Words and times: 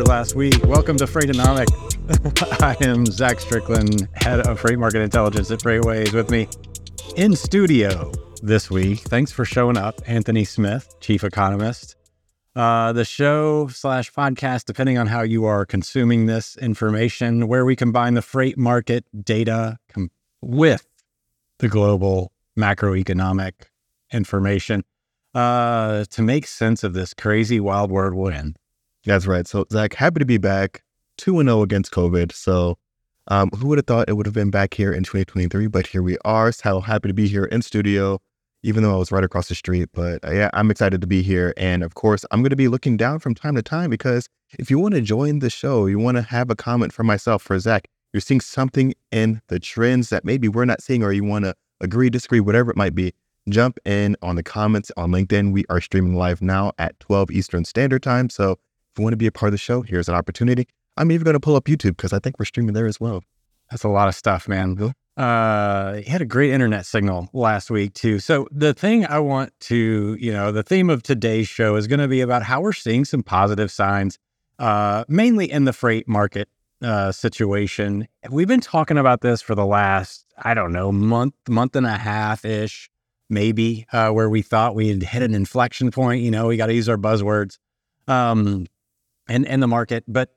Here 0.00 0.06
last 0.06 0.34
week. 0.34 0.54
Welcome 0.64 0.96
to 0.96 1.04
Freightonomics. 1.04 2.62
I 2.62 2.74
am 2.82 3.04
Zach 3.04 3.38
Strickland, 3.38 4.08
head 4.14 4.40
of 4.46 4.58
Freight 4.58 4.78
Market 4.78 5.02
Intelligence 5.02 5.50
at 5.50 5.58
FreightWaves. 5.58 6.14
With 6.14 6.30
me 6.30 6.48
in 7.16 7.36
studio 7.36 8.10
this 8.42 8.70
week. 8.70 9.00
Thanks 9.00 9.30
for 9.30 9.44
showing 9.44 9.76
up, 9.76 10.00
Anthony 10.06 10.46
Smith, 10.46 10.88
chief 11.00 11.22
economist. 11.22 11.96
Uh, 12.56 12.94
the 12.94 13.04
show 13.04 13.68
slash 13.68 14.10
podcast, 14.10 14.64
depending 14.64 14.96
on 14.96 15.06
how 15.06 15.20
you 15.20 15.44
are 15.44 15.66
consuming 15.66 16.24
this 16.24 16.56
information, 16.56 17.46
where 17.46 17.66
we 17.66 17.76
combine 17.76 18.14
the 18.14 18.22
freight 18.22 18.56
market 18.56 19.04
data 19.22 19.76
com- 19.92 20.10
with 20.40 20.86
the 21.58 21.68
global 21.68 22.32
macroeconomic 22.58 23.52
information 24.14 24.82
uh, 25.34 26.06
to 26.08 26.22
make 26.22 26.46
sense 26.46 26.84
of 26.84 26.94
this 26.94 27.12
crazy 27.12 27.60
wild 27.60 27.90
world 27.90 28.14
we're 28.14 28.32
in. 28.32 28.54
That's 29.04 29.26
right. 29.26 29.46
So, 29.46 29.64
Zach, 29.72 29.94
happy 29.94 30.18
to 30.18 30.26
be 30.26 30.38
back 30.38 30.82
2 31.18 31.42
0 31.42 31.62
against 31.62 31.92
COVID. 31.92 32.32
So, 32.32 32.76
um, 33.28 33.50
who 33.50 33.68
would 33.68 33.78
have 33.78 33.86
thought 33.86 34.08
it 34.08 34.14
would 34.14 34.26
have 34.26 34.34
been 34.34 34.50
back 34.50 34.74
here 34.74 34.92
in 34.92 35.04
2023? 35.04 35.68
But 35.68 35.86
here 35.86 36.02
we 36.02 36.18
are. 36.24 36.50
So 36.52 36.80
happy 36.80 37.08
to 37.08 37.14
be 37.14 37.28
here 37.28 37.44
in 37.44 37.62
studio, 37.62 38.20
even 38.62 38.82
though 38.82 38.94
I 38.94 38.96
was 38.96 39.12
right 39.12 39.22
across 39.22 39.48
the 39.48 39.54
street. 39.54 39.88
But 39.92 40.24
uh, 40.24 40.32
yeah, 40.32 40.50
I'm 40.52 40.70
excited 40.70 41.00
to 41.00 41.06
be 41.06 41.22
here. 41.22 41.54
And 41.56 41.84
of 41.84 41.94
course, 41.94 42.24
I'm 42.30 42.40
going 42.40 42.50
to 42.50 42.56
be 42.56 42.68
looking 42.68 42.96
down 42.96 43.20
from 43.20 43.34
time 43.34 43.54
to 43.54 43.62
time 43.62 43.88
because 43.88 44.28
if 44.58 44.70
you 44.70 44.78
want 44.78 44.94
to 44.94 45.00
join 45.00 45.38
the 45.38 45.50
show, 45.50 45.86
you 45.86 45.98
want 45.98 46.16
to 46.16 46.22
have 46.22 46.50
a 46.50 46.56
comment 46.56 46.92
for 46.92 47.04
myself, 47.04 47.42
for 47.42 47.58
Zach, 47.58 47.88
you're 48.12 48.20
seeing 48.20 48.40
something 48.40 48.94
in 49.12 49.40
the 49.46 49.60
trends 49.60 50.08
that 50.10 50.24
maybe 50.24 50.48
we're 50.48 50.64
not 50.64 50.82
seeing, 50.82 51.04
or 51.04 51.12
you 51.12 51.22
want 51.22 51.44
to 51.44 51.54
agree, 51.80 52.10
disagree, 52.10 52.40
whatever 52.40 52.70
it 52.72 52.76
might 52.76 52.96
be, 52.96 53.14
jump 53.48 53.78
in 53.84 54.16
on 54.22 54.34
the 54.34 54.42
comments 54.42 54.90
on 54.96 55.12
LinkedIn. 55.12 55.52
We 55.52 55.64
are 55.70 55.80
streaming 55.80 56.16
live 56.16 56.42
now 56.42 56.72
at 56.78 56.98
12 56.98 57.30
Eastern 57.30 57.64
Standard 57.64 58.02
Time. 58.02 58.28
So 58.28 58.58
you 59.00 59.04
want 59.04 59.12
to 59.14 59.18
be 59.18 59.26
a 59.26 59.32
part 59.32 59.48
of 59.48 59.52
the 59.52 59.58
show, 59.58 59.82
here's 59.82 60.08
an 60.08 60.14
opportunity. 60.14 60.68
I'm 60.96 61.10
even 61.10 61.24
going 61.24 61.34
to 61.34 61.40
pull 61.40 61.56
up 61.56 61.64
YouTube 61.64 61.96
because 61.96 62.12
I 62.12 62.18
think 62.18 62.38
we're 62.38 62.44
streaming 62.44 62.74
there 62.74 62.86
as 62.86 63.00
well. 63.00 63.22
That's 63.70 63.84
a 63.84 63.88
lot 63.88 64.08
of 64.08 64.14
stuff, 64.14 64.46
man. 64.48 64.92
Uh, 65.16 65.94
he 65.94 66.10
had 66.10 66.22
a 66.22 66.26
great 66.26 66.50
internet 66.50 66.86
signal 66.86 67.28
last 67.32 67.70
week 67.70 67.94
too. 67.94 68.18
So 68.18 68.48
the 68.50 68.74
thing 68.74 69.06
I 69.06 69.18
want 69.18 69.52
to, 69.60 70.16
you 70.20 70.32
know, 70.32 70.52
the 70.52 70.62
theme 70.62 70.90
of 70.90 71.02
today's 71.02 71.48
show 71.48 71.76
is 71.76 71.86
going 71.86 72.00
to 72.00 72.08
be 72.08 72.20
about 72.20 72.42
how 72.42 72.60
we're 72.60 72.72
seeing 72.72 73.04
some 73.04 73.22
positive 73.22 73.70
signs, 73.70 74.18
uh, 74.58 75.04
mainly 75.08 75.50
in 75.50 75.64
the 75.64 75.72
freight 75.72 76.08
market 76.08 76.48
uh, 76.82 77.12
situation. 77.12 78.08
We've 78.30 78.48
been 78.48 78.60
talking 78.60 78.98
about 78.98 79.20
this 79.20 79.42
for 79.42 79.54
the 79.54 79.66
last, 79.66 80.24
I 80.38 80.54
don't 80.54 80.72
know, 80.72 80.90
month, 80.92 81.34
month 81.48 81.76
and 81.76 81.86
a 81.86 81.96
half 81.96 82.44
ish, 82.44 82.90
maybe, 83.28 83.86
uh, 83.92 84.10
where 84.10 84.28
we 84.28 84.42
thought 84.42 84.74
we 84.74 84.88
had 84.88 85.02
hit 85.02 85.22
an 85.22 85.34
inflection 85.34 85.90
point. 85.90 86.22
You 86.22 86.30
know, 86.30 86.46
we 86.46 86.56
got 86.56 86.66
to 86.66 86.74
use 86.74 86.88
our 86.88 86.96
buzzwords, 86.96 87.58
um, 88.08 88.66
and 89.30 89.46
and 89.46 89.62
the 89.62 89.68
market, 89.68 90.04
but 90.06 90.30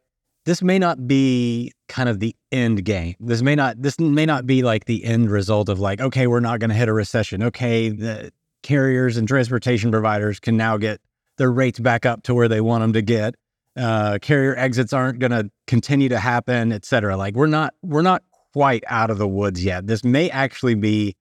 this 0.45 0.61
may 0.61 0.77
not 0.77 1.07
be 1.07 1.71
kind 1.87 2.09
of 2.09 2.19
the 2.19 2.35
end 2.51 2.83
game. 2.85 3.15
This 3.19 3.41
may 3.41 3.55
not 3.55 3.81
this 3.81 3.99
may 3.99 4.25
not 4.25 4.45
be 4.45 4.61
like 4.61 4.85
the 4.85 5.03
end 5.03 5.31
result 5.31 5.69
of 5.69 5.79
like, 5.79 5.99
okay, 5.99 6.27
we're 6.27 6.39
not 6.39 6.59
going 6.59 6.69
to 6.69 6.75
hit 6.75 6.87
a 6.87 6.93
recession. 6.93 7.43
Okay, 7.43 7.89
the 7.89 8.31
carriers 8.61 9.17
and 9.17 9.27
transportation 9.27 9.91
providers 9.91 10.39
can 10.39 10.55
now 10.55 10.77
get 10.77 11.01
their 11.37 11.51
rates 11.51 11.79
back 11.79 12.05
up 12.05 12.23
to 12.23 12.33
where 12.33 12.47
they 12.47 12.61
want 12.61 12.81
them 12.81 12.93
to 12.93 13.01
get. 13.01 13.35
Uh, 13.75 14.19
carrier 14.21 14.55
exits 14.55 14.93
aren't 14.93 15.19
going 15.19 15.31
to 15.31 15.49
continue 15.65 16.07
to 16.07 16.19
happen, 16.19 16.71
et 16.71 16.85
cetera. 16.85 17.17
Like 17.17 17.35
we're 17.35 17.47
not 17.47 17.73
we're 17.81 18.03
not 18.03 18.23
quite 18.53 18.83
out 18.87 19.09
of 19.09 19.17
the 19.17 19.27
woods 19.27 19.63
yet. 19.63 19.87
This 19.87 20.03
may 20.03 20.29
actually 20.29 20.75
be 20.75 21.15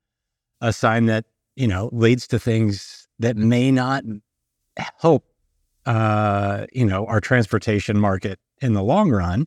a 0.61 0.73
sign 0.73 1.07
that 1.07 1.25
you 1.57 1.69
know 1.69 1.89
leads 1.93 2.27
to 2.29 2.39
things 2.39 3.09
that 3.21 3.37
may 3.37 3.71
not 3.71 4.03
help 4.99 5.25
uh, 5.87 6.67
you 6.73 6.85
know 6.85 7.07
our 7.07 7.21
transportation 7.21 7.99
market 7.99 8.39
in 8.61 8.75
the 8.75 8.83
long 8.83 9.11
run 9.11 9.47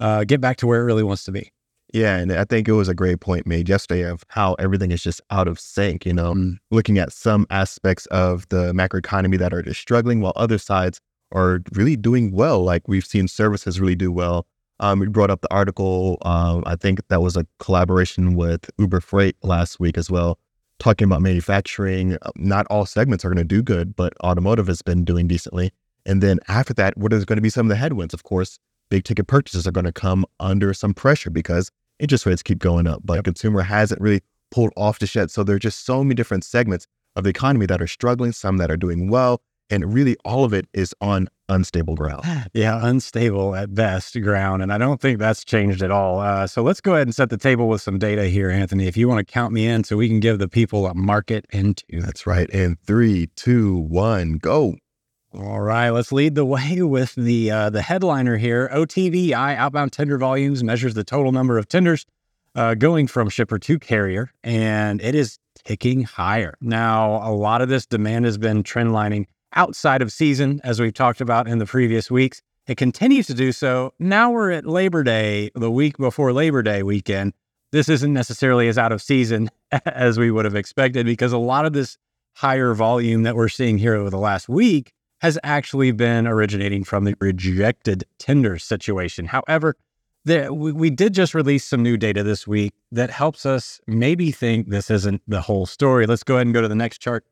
uh, 0.00 0.24
get 0.24 0.40
back 0.40 0.56
to 0.58 0.66
where 0.66 0.80
it 0.80 0.84
really 0.84 1.02
wants 1.02 1.24
to 1.24 1.32
be. 1.32 1.50
Yeah, 1.92 2.16
and 2.16 2.32
I 2.32 2.44
think 2.44 2.66
it 2.66 2.72
was 2.72 2.88
a 2.88 2.94
great 2.94 3.20
point 3.20 3.46
made 3.46 3.68
yesterday 3.68 4.02
of 4.02 4.24
how 4.28 4.54
everything 4.54 4.90
is 4.90 5.02
just 5.02 5.20
out 5.30 5.46
of 5.46 5.60
sync. 5.60 6.04
You 6.04 6.12
know, 6.12 6.34
mm. 6.34 6.56
looking 6.70 6.98
at 6.98 7.12
some 7.12 7.46
aspects 7.50 8.06
of 8.06 8.48
the 8.48 8.72
macroeconomy 8.72 9.38
that 9.38 9.54
are 9.54 9.62
just 9.62 9.80
struggling, 9.80 10.20
while 10.20 10.32
other 10.34 10.58
sides 10.58 11.00
are 11.32 11.60
really 11.72 11.96
doing 11.96 12.32
well. 12.32 12.62
Like 12.64 12.88
we've 12.88 13.06
seen 13.06 13.28
services 13.28 13.80
really 13.80 13.94
do 13.94 14.10
well. 14.10 14.46
Um, 14.80 14.98
we 14.98 15.06
brought 15.06 15.30
up 15.30 15.40
the 15.40 15.52
article. 15.52 16.18
Um, 16.22 16.64
I 16.66 16.76
think 16.76 17.00
that 17.08 17.22
was 17.22 17.36
a 17.36 17.46
collaboration 17.60 18.34
with 18.34 18.68
Uber 18.78 19.00
Freight 19.00 19.36
last 19.42 19.78
week 19.78 19.96
as 19.96 20.10
well, 20.10 20.38
talking 20.78 21.06
about 21.06 21.22
manufacturing. 21.22 22.14
Uh, 22.14 22.30
not 22.36 22.66
all 22.68 22.86
segments 22.86 23.24
are 23.24 23.28
going 23.28 23.36
to 23.38 23.44
do 23.44 23.62
good, 23.62 23.94
but 23.96 24.12
automotive 24.22 24.66
has 24.66 24.82
been 24.82 25.04
doing 25.04 25.26
decently. 25.28 25.72
And 26.06 26.22
then 26.22 26.38
after 26.48 26.74
that, 26.74 26.96
what 26.96 27.12
is 27.12 27.24
going 27.24 27.36
to 27.36 27.42
be 27.42 27.50
some 27.50 27.66
of 27.66 27.70
the 27.70 27.76
headwinds? 27.76 28.14
Of 28.14 28.24
course, 28.24 28.58
big 28.90 29.04
ticket 29.04 29.26
purchases 29.26 29.66
are 29.66 29.72
going 29.72 29.86
to 29.86 29.92
come 29.92 30.26
under 30.40 30.74
some 30.74 30.94
pressure 30.94 31.30
because 31.30 31.70
interest 31.98 32.26
rates 32.26 32.42
keep 32.42 32.58
going 32.58 32.86
up, 32.86 33.00
but 33.04 33.14
yep. 33.14 33.24
consumer 33.24 33.62
hasn't 33.62 34.00
really 34.00 34.20
pulled 34.50 34.72
off 34.76 34.98
the 34.98 35.06
shed. 35.06 35.30
So 35.30 35.42
there 35.42 35.56
are 35.56 35.60
just 35.60 35.86
so 35.86 36.02
many 36.02 36.14
different 36.14 36.44
segments 36.44 36.86
of 37.16 37.24
the 37.24 37.30
economy 37.30 37.66
that 37.66 37.80
are 37.80 37.86
struggling, 37.86 38.32
some 38.32 38.58
that 38.58 38.70
are 38.70 38.76
doing 38.76 39.08
well, 39.08 39.40
and 39.74 39.92
really 39.92 40.16
all 40.24 40.44
of 40.44 40.52
it 40.52 40.66
is 40.72 40.94
on 41.00 41.28
unstable 41.48 41.94
ground. 41.94 42.24
Yeah, 42.54 42.80
unstable 42.82 43.54
at 43.54 43.74
best 43.74 44.20
ground. 44.22 44.62
And 44.62 44.72
I 44.72 44.78
don't 44.78 45.00
think 45.00 45.18
that's 45.18 45.44
changed 45.44 45.82
at 45.82 45.90
all. 45.90 46.20
Uh, 46.20 46.46
so 46.46 46.62
let's 46.62 46.80
go 46.80 46.94
ahead 46.94 47.06
and 47.06 47.14
set 47.14 47.30
the 47.30 47.36
table 47.36 47.68
with 47.68 47.82
some 47.82 47.98
data 47.98 48.26
here, 48.26 48.50
Anthony. 48.50 48.86
If 48.86 48.96
you 48.96 49.08
want 49.08 49.26
to 49.26 49.30
count 49.30 49.52
me 49.52 49.66
in 49.66 49.84
so 49.84 49.96
we 49.96 50.08
can 50.08 50.20
give 50.20 50.38
the 50.38 50.48
people 50.48 50.86
a 50.86 50.94
market 50.94 51.46
into. 51.52 52.00
That's 52.00 52.26
right. 52.26 52.48
In 52.50 52.76
three, 52.86 53.28
two, 53.36 53.76
one, 53.76 54.38
go. 54.38 54.76
All 55.36 55.60
right, 55.60 55.90
let's 55.90 56.12
lead 56.12 56.36
the 56.36 56.44
way 56.44 56.80
with 56.82 57.14
the 57.16 57.50
uh, 57.50 57.70
the 57.70 57.82
headliner 57.82 58.36
here. 58.36 58.70
OTVI 58.72 59.56
outbound 59.56 59.92
tender 59.92 60.16
volumes 60.16 60.62
measures 60.62 60.94
the 60.94 61.02
total 61.02 61.32
number 61.32 61.58
of 61.58 61.68
tenders 61.68 62.06
uh, 62.54 62.74
going 62.74 63.08
from 63.08 63.28
shipper 63.28 63.58
to 63.58 63.78
carrier, 63.80 64.30
and 64.44 65.02
it 65.02 65.16
is 65.16 65.38
ticking 65.64 66.04
higher. 66.04 66.54
Now, 66.60 67.28
a 67.28 67.32
lot 67.32 67.62
of 67.62 67.68
this 67.68 67.84
demand 67.86 68.26
has 68.26 68.38
been 68.38 68.62
trendlining 68.62 69.26
outside 69.54 70.02
of 70.02 70.12
season, 70.12 70.60
as 70.64 70.80
we've 70.80 70.94
talked 70.94 71.20
about 71.20 71.48
in 71.48 71.58
the 71.58 71.66
previous 71.66 72.10
weeks. 72.10 72.42
It 72.66 72.76
continues 72.76 73.26
to 73.26 73.34
do 73.34 73.52
so. 73.52 73.92
Now 73.98 74.30
we're 74.30 74.50
at 74.50 74.66
Labor 74.66 75.02
Day, 75.02 75.50
the 75.54 75.70
week 75.70 75.98
before 75.98 76.32
Labor 76.32 76.62
Day 76.62 76.82
weekend. 76.82 77.34
This 77.72 77.88
isn't 77.88 78.12
necessarily 78.12 78.68
as 78.68 78.78
out 78.78 78.92
of 78.92 79.02
season 79.02 79.50
as 79.86 80.18
we 80.18 80.30
would 80.30 80.44
have 80.44 80.54
expected 80.54 81.06
because 81.06 81.32
a 81.32 81.38
lot 81.38 81.66
of 81.66 81.72
this 81.72 81.98
higher 82.34 82.74
volume 82.74 83.22
that 83.24 83.36
we're 83.36 83.48
seeing 83.48 83.78
here 83.78 83.94
over 83.94 84.10
the 84.10 84.18
last 84.18 84.48
week 84.48 84.92
has 85.20 85.38
actually 85.42 85.90
been 85.92 86.26
originating 86.26 86.84
from 86.84 87.04
the 87.04 87.16
rejected 87.20 88.04
tender 88.18 88.58
situation. 88.58 89.26
However, 89.26 89.76
we, 90.26 90.72
we 90.72 90.90
did 90.90 91.14
just 91.14 91.34
release 91.34 91.64
some 91.64 91.82
new 91.82 91.96
data 91.96 92.22
this 92.22 92.46
week 92.46 92.72
that 92.92 93.10
helps 93.10 93.44
us 93.46 93.80
maybe 93.86 94.30
think 94.30 94.68
this 94.68 94.90
isn't 94.90 95.22
the 95.28 95.40
whole 95.40 95.66
story. 95.66 96.06
Let's 96.06 96.22
go 96.24 96.36
ahead 96.36 96.46
and 96.46 96.54
go 96.54 96.62
to 96.62 96.68
the 96.68 96.74
next 96.74 96.98
chart. 96.98 97.24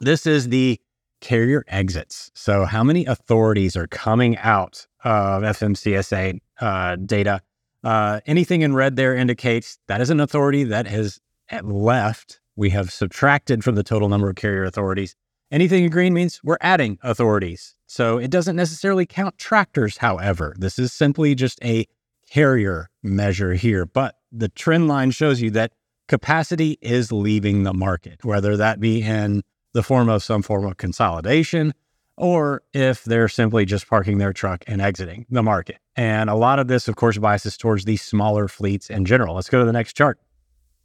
This 0.00 0.26
is 0.26 0.48
the 0.48 0.80
carrier 1.20 1.64
exits. 1.68 2.30
So, 2.34 2.64
how 2.64 2.84
many 2.84 3.04
authorities 3.06 3.76
are 3.76 3.86
coming 3.86 4.36
out 4.38 4.86
of 5.04 5.42
FMCSA 5.42 6.40
uh, 6.60 6.96
data? 6.96 7.40
Uh, 7.84 8.20
anything 8.26 8.62
in 8.62 8.74
red 8.74 8.96
there 8.96 9.14
indicates 9.14 9.78
that 9.86 10.00
is 10.00 10.10
an 10.10 10.20
authority 10.20 10.64
that 10.64 10.86
has 10.86 11.20
left. 11.62 12.40
We 12.56 12.70
have 12.70 12.90
subtracted 12.90 13.62
from 13.62 13.74
the 13.74 13.82
total 13.82 14.08
number 14.08 14.30
of 14.30 14.36
carrier 14.36 14.64
authorities. 14.64 15.14
Anything 15.52 15.84
in 15.84 15.90
green 15.90 16.12
means 16.12 16.40
we're 16.42 16.58
adding 16.60 16.98
authorities. 17.02 17.76
So 17.86 18.18
it 18.18 18.30
doesn't 18.30 18.56
necessarily 18.56 19.06
count 19.06 19.38
tractors, 19.38 19.98
however. 19.98 20.54
This 20.58 20.78
is 20.78 20.92
simply 20.92 21.34
just 21.36 21.62
a 21.62 21.86
carrier 22.28 22.90
measure 23.02 23.54
here. 23.54 23.86
But 23.86 24.16
the 24.32 24.48
trend 24.48 24.88
line 24.88 25.12
shows 25.12 25.40
you 25.40 25.50
that 25.50 25.72
capacity 26.08 26.78
is 26.80 27.12
leaving 27.12 27.62
the 27.62 27.74
market, 27.74 28.24
whether 28.24 28.56
that 28.56 28.80
be 28.80 29.02
in 29.02 29.42
the 29.76 29.82
form 29.82 30.08
of 30.08 30.22
some 30.22 30.42
form 30.42 30.64
of 30.64 30.78
consolidation 30.78 31.74
or 32.16 32.62
if 32.72 33.04
they're 33.04 33.28
simply 33.28 33.66
just 33.66 33.86
parking 33.88 34.16
their 34.16 34.32
truck 34.32 34.64
and 34.66 34.80
exiting 34.80 35.26
the 35.28 35.42
market. 35.42 35.76
And 35.96 36.30
a 36.30 36.34
lot 36.34 36.58
of 36.58 36.66
this, 36.66 36.88
of 36.88 36.96
course, 36.96 37.18
biases 37.18 37.58
towards 37.58 37.84
these 37.84 38.00
smaller 38.00 38.48
fleets 38.48 38.88
in 38.88 39.04
general. 39.04 39.34
Let's 39.34 39.50
go 39.50 39.58
to 39.58 39.66
the 39.66 39.72
next 39.72 39.92
chart. 39.92 40.18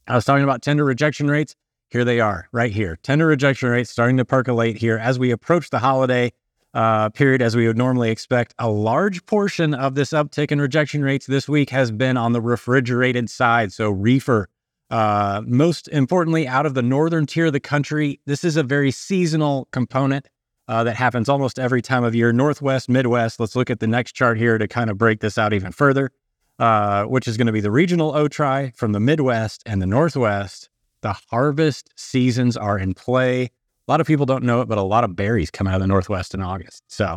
I 0.07 0.15
was 0.15 0.25
talking 0.25 0.43
about 0.43 0.61
tender 0.61 0.83
rejection 0.83 1.29
rates. 1.29 1.55
Here 1.89 2.03
they 2.03 2.19
are, 2.19 2.49
right 2.51 2.71
here. 2.71 2.97
Tender 3.01 3.27
rejection 3.27 3.69
rates 3.69 3.89
starting 3.89 4.17
to 4.17 4.25
percolate 4.25 4.75
here 4.75 4.97
as 4.97 5.17
we 5.17 5.31
approach 5.31 5.69
the 5.69 5.79
holiday 5.79 6.33
uh, 6.73 7.09
period, 7.09 7.41
as 7.41 7.55
we 7.55 7.67
would 7.67 7.77
normally 7.77 8.11
expect. 8.11 8.53
A 8.59 8.69
large 8.69 9.25
portion 9.25 9.73
of 9.73 9.95
this 9.95 10.11
uptick 10.11 10.51
in 10.51 10.59
rejection 10.59 11.01
rates 11.01 11.27
this 11.27 11.47
week 11.47 11.69
has 11.69 11.91
been 11.91 12.17
on 12.17 12.33
the 12.33 12.41
refrigerated 12.41 13.29
side, 13.29 13.71
so 13.71 13.89
reefer. 13.89 14.49
Uh, 14.91 15.41
most 15.47 15.87
importantly, 15.87 16.45
out 16.45 16.65
of 16.65 16.73
the 16.73 16.81
northern 16.81 17.25
tier 17.25 17.45
of 17.45 17.53
the 17.53 17.61
country, 17.61 18.19
this 18.25 18.43
is 18.43 18.57
a 18.57 18.63
very 18.63 18.91
seasonal 18.91 19.69
component 19.71 20.27
uh, 20.67 20.83
that 20.83 20.95
happens 20.95 21.29
almost 21.29 21.57
every 21.57 21.81
time 21.81 22.03
of 22.03 22.13
year. 22.13 22.33
Northwest, 22.33 22.89
Midwest. 22.89 23.39
Let's 23.39 23.55
look 23.55 23.69
at 23.69 23.79
the 23.79 23.87
next 23.87 24.11
chart 24.11 24.37
here 24.37 24.57
to 24.57 24.67
kind 24.67 24.89
of 24.89 24.97
break 24.97 25.21
this 25.21 25.37
out 25.37 25.53
even 25.53 25.71
further, 25.71 26.11
uh, 26.59 27.05
which 27.05 27.25
is 27.25 27.37
going 27.37 27.47
to 27.47 27.53
be 27.53 27.61
the 27.61 27.71
regional 27.71 28.11
OTRI 28.11 28.75
from 28.75 28.91
the 28.91 28.99
Midwest 28.99 29.63
and 29.65 29.81
the 29.81 29.85
Northwest. 29.85 30.69
The 30.99 31.13
harvest 31.29 31.89
seasons 31.95 32.57
are 32.57 32.77
in 32.77 32.93
play. 32.93 33.43
A 33.43 33.49
lot 33.87 34.01
of 34.01 34.07
people 34.07 34.25
don't 34.25 34.43
know 34.43 34.59
it, 34.59 34.67
but 34.67 34.77
a 34.77 34.83
lot 34.83 35.05
of 35.05 35.15
berries 35.15 35.49
come 35.49 35.67
out 35.67 35.75
of 35.75 35.81
the 35.81 35.87
Northwest 35.87 36.33
in 36.33 36.41
August. 36.41 36.83
So, 36.89 37.15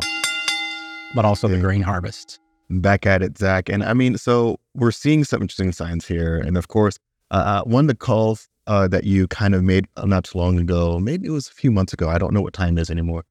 but 1.13 1.25
also 1.25 1.49
the 1.49 1.59
grain 1.59 1.81
harvests. 1.81 2.39
Back 2.69 3.05
at 3.05 3.21
it, 3.21 3.37
Zach. 3.37 3.69
And 3.69 3.83
I 3.83 3.93
mean, 3.93 4.17
so 4.17 4.59
we're 4.73 4.91
seeing 4.91 5.23
some 5.23 5.41
interesting 5.41 5.71
signs 5.71 6.07
here. 6.07 6.37
And 6.37 6.57
of 6.57 6.67
course, 6.69 6.97
uh, 7.31 7.61
uh 7.61 7.63
one 7.63 7.85
of 7.85 7.87
the 7.87 7.95
calls 7.95 8.47
uh, 8.67 8.87
that 8.87 9.03
you 9.03 9.27
kind 9.27 9.53
of 9.53 9.63
made 9.63 9.87
not 10.03 10.25
too 10.25 10.37
long 10.37 10.59
ago, 10.59 10.99
maybe 10.99 11.27
it 11.27 11.31
was 11.31 11.47
a 11.47 11.51
few 11.53 11.71
months 11.71 11.93
ago. 11.93 12.09
I 12.09 12.17
don't 12.17 12.33
know 12.33 12.41
what 12.41 12.53
time 12.53 12.77
it 12.77 12.81
is 12.81 12.89
anymore. 12.89 13.23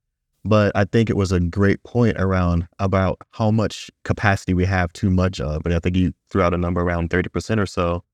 But 0.44 0.73
I 0.75 0.85
think 0.85 1.08
it 1.08 1.17
was 1.17 1.32
a 1.32 1.41
great 1.41 1.82
point 1.85 2.19
around 2.19 2.69
about 2.79 3.19
how 3.31 3.50
much 3.50 3.91
capacity 4.05 4.52
we 4.52 4.67
have 4.67 4.93
too 4.93 5.08
much 5.08 5.41
of. 5.41 5.62
But 5.62 5.73
I 5.73 5.79
think 5.79 5.96
you 5.96 6.12
threw 6.29 6.43
out 6.43 6.52
a 6.52 6.58
number 6.58 6.82
around 6.82 7.08
30% 7.08 7.58
or 7.58 7.67
so. 7.67 8.05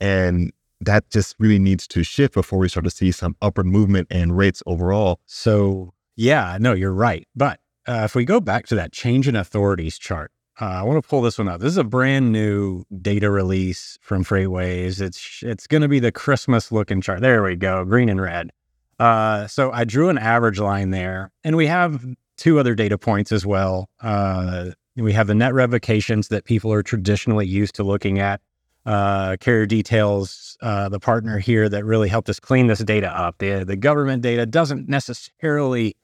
And 0.00 0.52
that 0.80 1.10
just 1.10 1.34
really 1.38 1.58
needs 1.58 1.88
to 1.88 2.04
shift 2.04 2.34
before 2.34 2.60
we 2.60 2.68
start 2.68 2.84
to 2.84 2.90
see 2.90 3.10
some 3.10 3.36
upward 3.42 3.66
movement 3.66 4.06
and 4.10 4.36
rates 4.36 4.62
overall. 4.64 5.20
So, 5.26 5.92
yeah, 6.14 6.56
no, 6.60 6.72
you're 6.72 6.92
right. 6.92 7.26
But 7.34 7.58
uh, 7.88 8.02
if 8.04 8.14
we 8.14 8.24
go 8.24 8.40
back 8.40 8.66
to 8.66 8.76
that 8.76 8.92
change 8.92 9.26
in 9.26 9.34
authorities 9.34 9.98
chart, 9.98 10.30
uh, 10.62 10.78
I 10.78 10.82
want 10.84 11.02
to 11.02 11.08
pull 11.08 11.22
this 11.22 11.38
one 11.38 11.48
up. 11.48 11.60
This 11.60 11.72
is 11.72 11.76
a 11.76 11.82
brand 11.82 12.30
new 12.30 12.84
data 13.00 13.28
release 13.32 13.98
from 14.00 14.22
FreightWaves. 14.22 15.00
It's 15.00 15.42
it's 15.42 15.66
going 15.66 15.82
to 15.82 15.88
be 15.88 15.98
the 15.98 16.12
Christmas 16.12 16.70
looking 16.70 17.00
chart. 17.00 17.20
There 17.20 17.42
we 17.42 17.56
go, 17.56 17.84
green 17.84 18.08
and 18.08 18.20
red. 18.20 18.52
Uh, 19.00 19.48
so 19.48 19.72
I 19.72 19.82
drew 19.82 20.08
an 20.08 20.18
average 20.18 20.60
line 20.60 20.90
there, 20.90 21.32
and 21.42 21.56
we 21.56 21.66
have 21.66 22.06
two 22.36 22.60
other 22.60 22.76
data 22.76 22.96
points 22.96 23.32
as 23.32 23.44
well. 23.44 23.88
Uh, 24.00 24.70
we 24.94 25.12
have 25.14 25.26
the 25.26 25.34
net 25.34 25.52
revocations 25.52 26.28
that 26.28 26.44
people 26.44 26.72
are 26.72 26.84
traditionally 26.84 27.46
used 27.46 27.74
to 27.74 27.82
looking 27.82 28.20
at. 28.20 28.40
Uh, 28.86 29.36
carrier 29.40 29.66
details, 29.66 30.56
uh, 30.62 30.88
the 30.88 31.00
partner 31.00 31.40
here 31.40 31.68
that 31.68 31.84
really 31.84 32.08
helped 32.08 32.28
us 32.28 32.38
clean 32.38 32.68
this 32.68 32.78
data 32.80 33.08
up. 33.08 33.38
The 33.38 33.64
the 33.64 33.76
government 33.76 34.22
data 34.22 34.46
doesn't 34.46 34.88
necessarily. 34.88 35.96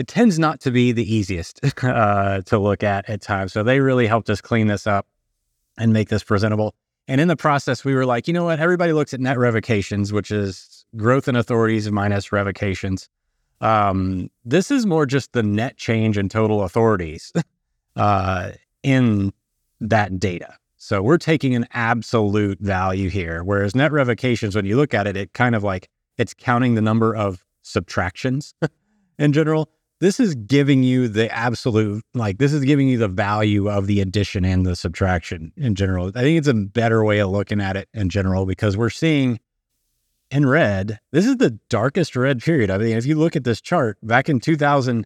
It 0.00 0.08
tends 0.08 0.38
not 0.38 0.60
to 0.60 0.70
be 0.70 0.92
the 0.92 1.14
easiest 1.14 1.60
uh, 1.84 2.40
to 2.46 2.58
look 2.58 2.82
at 2.82 3.06
at 3.10 3.20
times. 3.20 3.52
So 3.52 3.62
they 3.62 3.80
really 3.80 4.06
helped 4.06 4.30
us 4.30 4.40
clean 4.40 4.66
this 4.66 4.86
up 4.86 5.06
and 5.76 5.92
make 5.92 6.08
this 6.08 6.24
presentable. 6.24 6.74
And 7.06 7.20
in 7.20 7.28
the 7.28 7.36
process, 7.36 7.84
we 7.84 7.94
were 7.94 8.06
like, 8.06 8.26
you 8.26 8.32
know 8.32 8.44
what? 8.44 8.60
Everybody 8.60 8.94
looks 8.94 9.12
at 9.12 9.20
net 9.20 9.36
revocations, 9.36 10.10
which 10.10 10.30
is 10.30 10.86
growth 10.96 11.28
in 11.28 11.36
authorities 11.36 11.90
minus 11.90 12.32
revocations. 12.32 13.10
Um, 13.60 14.30
this 14.42 14.70
is 14.70 14.86
more 14.86 15.04
just 15.04 15.34
the 15.34 15.42
net 15.42 15.76
change 15.76 16.16
in 16.16 16.30
total 16.30 16.62
authorities 16.62 17.30
uh, 17.96 18.52
in 18.82 19.34
that 19.82 20.18
data. 20.18 20.56
So 20.78 21.02
we're 21.02 21.18
taking 21.18 21.54
an 21.54 21.66
absolute 21.74 22.58
value 22.60 23.10
here, 23.10 23.44
whereas 23.44 23.74
net 23.74 23.92
revocations, 23.92 24.56
when 24.56 24.64
you 24.64 24.78
look 24.78 24.94
at 24.94 25.06
it, 25.06 25.18
it 25.18 25.34
kind 25.34 25.54
of 25.54 25.62
like 25.62 25.90
it's 26.16 26.32
counting 26.32 26.74
the 26.74 26.80
number 26.80 27.14
of 27.14 27.44
subtractions 27.60 28.54
in 29.18 29.34
general. 29.34 29.68
This 30.00 30.18
is 30.18 30.34
giving 30.34 30.82
you 30.82 31.08
the 31.08 31.30
absolute, 31.30 32.02
like, 32.14 32.38
this 32.38 32.54
is 32.54 32.64
giving 32.64 32.88
you 32.88 32.96
the 32.96 33.08
value 33.08 33.70
of 33.70 33.86
the 33.86 34.00
addition 34.00 34.46
and 34.46 34.64
the 34.64 34.74
subtraction 34.74 35.52
in 35.56 35.74
general. 35.74 36.08
I 36.08 36.22
think 36.22 36.38
it's 36.38 36.48
a 36.48 36.54
better 36.54 37.04
way 37.04 37.18
of 37.18 37.28
looking 37.28 37.60
at 37.60 37.76
it 37.76 37.88
in 37.92 38.08
general 38.08 38.46
because 38.46 38.78
we're 38.78 38.88
seeing 38.88 39.40
in 40.30 40.46
red. 40.46 40.98
This 41.12 41.26
is 41.26 41.36
the 41.36 41.58
darkest 41.68 42.16
red 42.16 42.42
period. 42.42 42.70
I 42.70 42.78
mean, 42.78 42.96
if 42.96 43.04
you 43.04 43.16
look 43.16 43.36
at 43.36 43.44
this 43.44 43.60
chart 43.60 43.98
back 44.02 44.30
in 44.30 44.40
2019, 44.40 45.04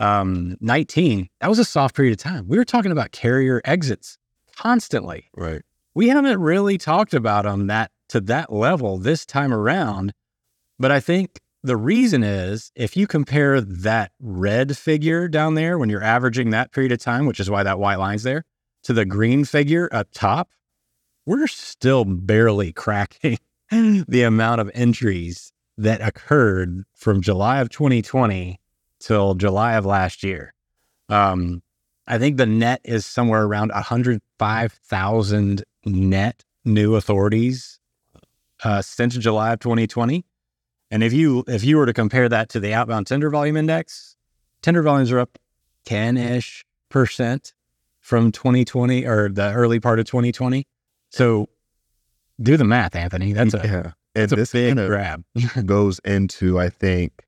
um, 0.00 1.28
that 1.40 1.48
was 1.48 1.60
a 1.60 1.64
soft 1.64 1.94
period 1.94 2.12
of 2.12 2.18
time. 2.18 2.48
We 2.48 2.58
were 2.58 2.64
talking 2.64 2.90
about 2.90 3.12
carrier 3.12 3.60
exits 3.64 4.18
constantly. 4.56 5.30
Right. 5.36 5.62
We 5.94 6.08
haven't 6.08 6.40
really 6.40 6.78
talked 6.78 7.14
about 7.14 7.44
them 7.44 7.68
that 7.68 7.92
to 8.08 8.20
that 8.22 8.52
level 8.52 8.98
this 8.98 9.24
time 9.24 9.52
around. 9.52 10.12
But 10.78 10.90
I 10.90 11.00
think 11.00 11.38
the 11.62 11.76
reason 11.76 12.24
is 12.24 12.72
if 12.74 12.96
you 12.96 13.06
compare 13.06 13.60
that 13.60 14.12
red 14.20 14.76
figure 14.76 15.28
down 15.28 15.54
there 15.54 15.78
when 15.78 15.88
you're 15.88 16.02
averaging 16.02 16.50
that 16.50 16.72
period 16.72 16.92
of 16.92 16.98
time, 16.98 17.26
which 17.26 17.38
is 17.38 17.48
why 17.48 17.62
that 17.62 17.78
white 17.78 17.98
line's 17.98 18.24
there, 18.24 18.44
to 18.84 18.92
the 18.92 19.04
green 19.04 19.44
figure 19.44 19.88
up 19.92 20.08
top, 20.12 20.50
we're 21.24 21.46
still 21.46 22.04
barely 22.04 22.72
cracking 22.74 23.38
the 23.70 24.22
amount 24.22 24.60
of 24.60 24.70
entries 24.74 25.52
that 25.78 26.00
occurred 26.00 26.82
from 26.94 27.22
July 27.22 27.60
of 27.60 27.70
2020 27.70 28.60
till 28.98 29.34
July 29.34 29.74
of 29.74 29.86
last 29.86 30.22
year. 30.22 30.52
Um, 31.08 31.62
I 32.06 32.18
think 32.18 32.36
the 32.36 32.46
net 32.46 32.80
is 32.84 33.06
somewhere 33.06 33.44
around 33.44 33.70
105,000 33.72 35.64
net 35.84 36.44
new 36.64 36.96
authorities 36.96 37.78
uh, 38.64 38.82
since 38.82 39.16
July 39.16 39.52
of 39.52 39.60
2020. 39.60 40.24
And 40.92 41.02
if 41.02 41.14
you 41.14 41.42
if 41.48 41.64
you 41.64 41.78
were 41.78 41.86
to 41.86 41.94
compare 41.94 42.28
that 42.28 42.50
to 42.50 42.60
the 42.60 42.74
outbound 42.74 43.06
tender 43.06 43.30
volume 43.30 43.56
index, 43.56 44.14
tender 44.60 44.82
volumes 44.82 45.10
are 45.10 45.18
up 45.18 45.38
10 45.86 46.18
ish 46.18 46.66
percent 46.90 47.54
from 48.00 48.30
2020 48.30 49.06
or 49.06 49.30
the 49.30 49.54
early 49.54 49.80
part 49.80 49.98
of 49.98 50.04
2020. 50.04 50.66
So 51.08 51.48
do 52.42 52.58
the 52.58 52.64
math, 52.64 52.94
Anthony. 52.94 53.32
That's 53.32 53.54
a 53.54 53.62
yeah. 53.64 53.92
That's 54.14 54.32
and 54.32 54.42
a 54.42 54.52
big 54.52 54.76
grab. 54.76 55.24
goes 55.64 55.98
into, 56.00 56.60
I 56.60 56.68
think, 56.68 57.24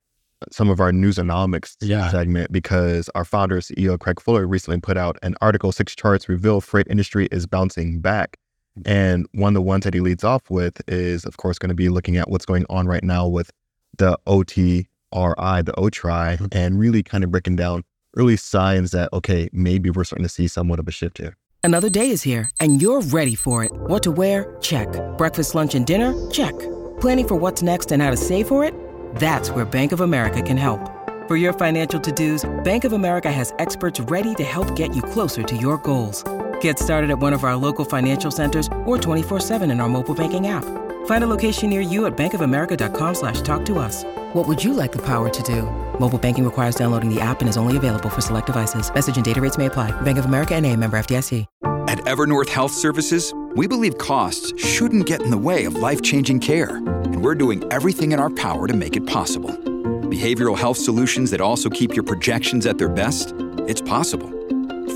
some 0.53 0.69
of 0.69 0.79
our 0.79 0.93
newsonomics 0.93 1.77
yeah. 1.81 2.11
segment 2.11 2.53
because 2.53 3.09
our 3.15 3.25
founder 3.25 3.61
CEO 3.61 3.99
Craig 3.99 4.21
Fuller 4.21 4.47
recently 4.47 4.79
put 4.79 4.99
out 4.99 5.17
an 5.23 5.37
article. 5.41 5.73
Six 5.73 5.95
charts 5.95 6.29
reveal 6.29 6.61
freight 6.61 6.87
industry 6.91 7.29
is 7.33 7.47
bouncing 7.47 8.01
back. 8.01 8.39
And 8.85 9.27
one 9.33 9.51
of 9.51 9.55
the 9.55 9.63
ones 9.63 9.85
that 9.85 9.95
he 9.95 10.01
leads 10.01 10.25
off 10.25 10.51
with 10.51 10.81
is, 10.89 11.25
of 11.25 11.37
course, 11.37 11.59
going 11.59 11.69
to 11.69 11.75
be 11.75 11.89
looking 11.89 12.17
at 12.17 12.29
what's 12.29 12.47
going 12.47 12.67
on 12.69 12.87
right 12.87 13.05
now 13.05 13.27
with 13.27 13.51
the 13.97 14.19
OTRI, 14.27 14.87
the 15.13 15.73
OTRI, 15.73 16.37
mm-hmm. 16.37 16.47
and 16.53 16.79
really 16.79 17.03
kind 17.03 17.25
of 17.25 17.31
breaking 17.31 17.57
down 17.57 17.85
early 18.17 18.37
signs 18.37 18.91
that 18.93 19.13
okay, 19.13 19.49
maybe 19.53 19.91
we're 19.91 20.05
starting 20.05 20.25
to 20.25 20.29
see 20.29 20.49
somewhat 20.49 20.79
of 20.79 20.89
a 20.89 20.93
shift 20.93 21.19
here. 21.19 21.37
Another 21.63 21.89
day 21.89 22.11
is 22.11 22.23
here, 22.23 22.51
and 22.61 22.83
you're 22.83 23.01
ready 23.01 23.35
for 23.35 23.65
it. 23.65 23.73
What 23.73 24.03
to 24.03 24.11
wear? 24.13 24.57
Check. 24.61 24.89
Breakfast, 25.17 25.55
lunch, 25.55 25.75
and 25.75 25.87
dinner? 25.87 26.13
Check. 26.31 26.53
Planning 27.01 27.29
for 27.29 27.37
what's 27.37 27.63
next 27.63 27.91
and 27.91 28.03
how 28.03 28.11
to 28.11 28.17
save 28.17 28.49
for 28.49 28.65
it? 28.65 28.75
That's 29.17 29.51
where 29.51 29.65
Bank 29.65 29.93
of 29.93 30.01
America 30.01 30.43
can 30.43 30.59
help. 30.59 30.81
For 31.27 31.37
your 31.37 31.55
financial 31.55 31.99
to-dos, 31.99 32.45
Bank 32.65 32.85
of 32.85 32.93
America 32.93 33.33
has 33.33 33.55
experts 33.59 33.99
ready 33.99 34.35
to 34.35 34.45
help 34.45 34.77
get 34.77 34.95
you 34.95 35.01
closer 35.01 35.43
to 35.43 35.57
your 35.57 35.79
goals. 35.79 36.23
Get 36.61 36.79
started 36.79 37.11
at 37.11 37.19
one 37.19 37.33
of 37.33 37.45
our 37.45 37.57
local 37.57 37.87
financial 37.87 38.31
centers 38.31 38.67
or 38.85 38.99
24-7 38.99 39.63
in 39.73 39.81
our 39.81 39.89
mobile 39.89 40.15
banking 40.15 40.49
app. 40.49 40.67
Find 41.07 41.25
a 41.25 41.27
location 41.27 41.71
near 41.71 41.81
you 41.81 42.05
at 42.05 42.15
bankofamerica.com 42.15 43.15
slash 43.15 43.41
talk 43.41 43.65
to 43.65 43.79
us. 43.79 44.05
What 44.35 44.47
would 44.47 44.63
you 44.63 44.75
like 44.75 44.93
the 44.93 44.99
power 44.99 45.31
to 45.31 45.43
do? 45.43 45.63
Mobile 45.99 46.19
banking 46.19 46.45
requires 46.45 46.75
downloading 46.75 47.09
the 47.09 47.23
app 47.23 47.41
and 47.41 47.49
is 47.49 47.57
only 47.57 47.79
available 47.79 48.11
for 48.11 48.21
select 48.21 48.49
devices. 48.49 48.93
Message 48.93 49.17
and 49.17 49.25
data 49.25 49.41
rates 49.41 49.57
may 49.57 49.65
apply. 49.65 49.99
Bank 50.03 50.19
of 50.19 50.27
America 50.27 50.55
and 50.55 50.67
a 50.67 50.77
member 50.77 50.99
FDIC. 50.99 51.47
At 51.89 51.99
Evernorth 52.01 52.51
Health 52.51 52.73
Services, 52.73 53.33
we 53.55 53.67
believe 53.67 53.97
costs 53.97 54.53
shouldn't 54.63 55.07
get 55.07 55.23
in 55.23 55.31
the 55.31 55.39
way 55.39 55.65
of 55.65 55.77
life-changing 55.77 56.41
care. 56.41 56.77
And 56.77 57.23
we're 57.23 57.35
doing 57.35 57.63
everything 57.71 58.13
in 58.13 58.21
our 58.21 58.31
power 58.31 58.67
to 58.67 58.75
make 58.75 58.95
it 58.97 59.07
possible. 59.07 59.74
Behavioral 60.15 60.57
health 60.57 60.79
solutions 60.79 61.33
that 61.33 61.41
also 61.41 61.69
keep 61.69 61.97
your 61.97 62.05
projections 62.05 62.67
at 62.67 62.79
their 62.79 62.89
best? 62.89 63.35
It's 63.67 63.81
possible. 63.81 64.31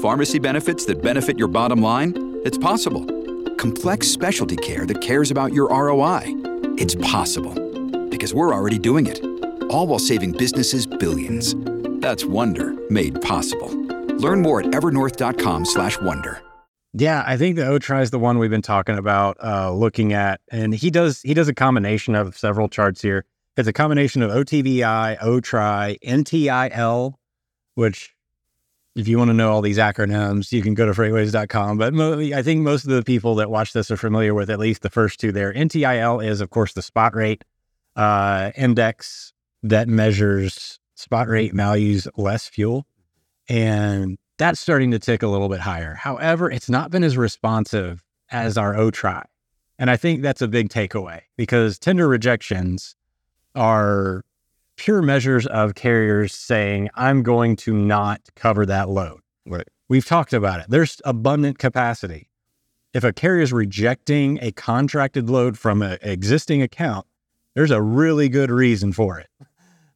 Pharmacy 0.01 0.39
benefits 0.39 0.85
that 0.85 1.03
benefit 1.03 1.37
your 1.37 1.49
bottom 1.49 1.83
line? 1.83 2.41
It's 2.45 2.57
possible. 2.57 3.05
Complex 3.57 4.07
specialty 4.07 4.55
care 4.55 4.87
that 4.87 5.01
cares 5.01 5.33
about 5.33 5.53
your 5.53 5.71
ROI? 5.71 6.23
It's 6.79 6.95
possible. 6.95 7.53
Because 8.09 8.33
we're 8.33 8.55
already 8.55 8.79
doing 8.79 9.09
it 9.09 9.21
all 9.69 9.89
while 9.89 9.99
saving 9.99 10.33
businesses 10.33 10.87
billions. 10.87 11.57
That's 12.01 12.25
Wonder 12.25 12.75
made 12.89 13.21
possible. 13.21 13.71
Learn 14.19 14.41
more 14.41 14.61
at 14.61 14.67
evernorth.com/wonder. 14.67 16.43
Yeah, 16.95 17.25
I 17.27 17.37
think 17.37 17.57
the 17.57 17.63
OTRI 17.63 18.03
is 18.03 18.11
the 18.11 18.21
one 18.21 18.39
we've 18.39 18.51
been 18.51 18.63
talking 18.63 18.97
about, 18.97 19.37
uh, 19.43 19.73
looking 19.73 20.13
at, 20.13 20.41
and 20.53 20.73
he 20.73 20.91
does 20.91 21.21
he 21.23 21.35
does 21.35 21.49
a 21.49 21.55
combination 21.55 22.15
of 22.15 22.39
several 22.39 22.69
charts 22.69 23.03
here. 23.03 23.25
It's 23.59 23.67
a 23.67 23.73
combination 23.73 24.23
of 24.23 24.31
OTVI, 24.31 25.19
OTRI, 25.19 25.99
NTIL, 26.05 27.15
which 27.75 28.15
if 28.95 29.09
you 29.09 29.19
want 29.19 29.31
to 29.31 29.35
know 29.35 29.51
all 29.51 29.63
these 29.63 29.79
acronyms, 29.79 30.53
you 30.53 30.63
can 30.63 30.75
go 30.75 30.87
to 30.87 30.93
freightwaves.com. 30.93 31.77
But 31.77 31.93
mo- 31.93 32.21
I 32.21 32.41
think 32.41 32.63
most 32.63 32.85
of 32.85 32.91
the 32.91 33.03
people 33.03 33.35
that 33.35 33.51
watch 33.51 33.73
this 33.73 33.91
are 33.91 33.97
familiar 33.97 34.33
with 34.33 34.49
at 34.49 34.61
least 34.61 34.83
the 34.83 34.91
first 34.91 35.19
two 35.19 35.33
there. 35.33 35.53
NTIL 35.53 36.25
is, 36.25 36.41
of 36.41 36.51
course, 36.51 36.73
the 36.73 36.83
spot 36.83 37.17
rate 37.17 37.43
uh, 37.97 38.53
index 38.57 39.33
that 39.65 39.89
measures 39.89 40.79
spot 40.95 41.27
rate 41.27 41.53
values 41.53 42.07
less 42.17 42.47
fuel. 42.47 42.87
And 43.49 44.19
that's 44.37 44.61
starting 44.61 44.93
to 44.93 45.01
tick 45.01 45.25
a 45.25 45.29
little 45.29 45.49
bit 45.49 45.59
higher. 45.59 45.95
However, 45.95 46.49
it's 46.49 46.71
not 46.71 46.93
been 46.93 47.03
as 47.03 47.17
responsive 47.17 48.05
as 48.31 48.57
our 48.57 48.75
OTRI. 48.75 49.25
And 49.81 49.91
I 49.91 49.97
think 49.97 50.23
that's 50.23 50.43
a 50.43 50.49
big 50.49 50.69
takeaway 50.69 51.23
because 51.37 51.81
tender 51.81 52.07
rejections 52.07 52.95
are 53.55 54.25
pure 54.77 55.03
measures 55.03 55.47
of 55.47 55.75
carriers 55.75 56.35
saying, 56.35 56.89
I'm 56.95 57.23
going 57.23 57.57
to 57.57 57.75
not 57.75 58.21
cover 58.37 58.65
that 58.67 58.89
load. 58.89 59.21
Right. 59.47 59.67
We've 59.89 60.07
talked 60.07 60.33
about 60.33 60.61
it. 60.61 60.67
There's 60.69 61.01
abundant 61.05 61.59
capacity. 61.59 62.29
If 62.95 63.05
a 63.05 63.13
carrier 63.13 63.43
is 63.43 63.53
rejecting 63.53 64.39
a 64.41 64.53
contracted 64.53 65.29
load 65.29 65.59
from 65.59 65.83
an 65.83 65.99
existing 66.03 66.63
account, 66.63 67.07
there's 67.55 67.71
a 67.71 67.83
really 67.83 68.29
good 68.29 68.51
reason 68.51 68.93
for 68.93 69.19
it. 69.19 69.29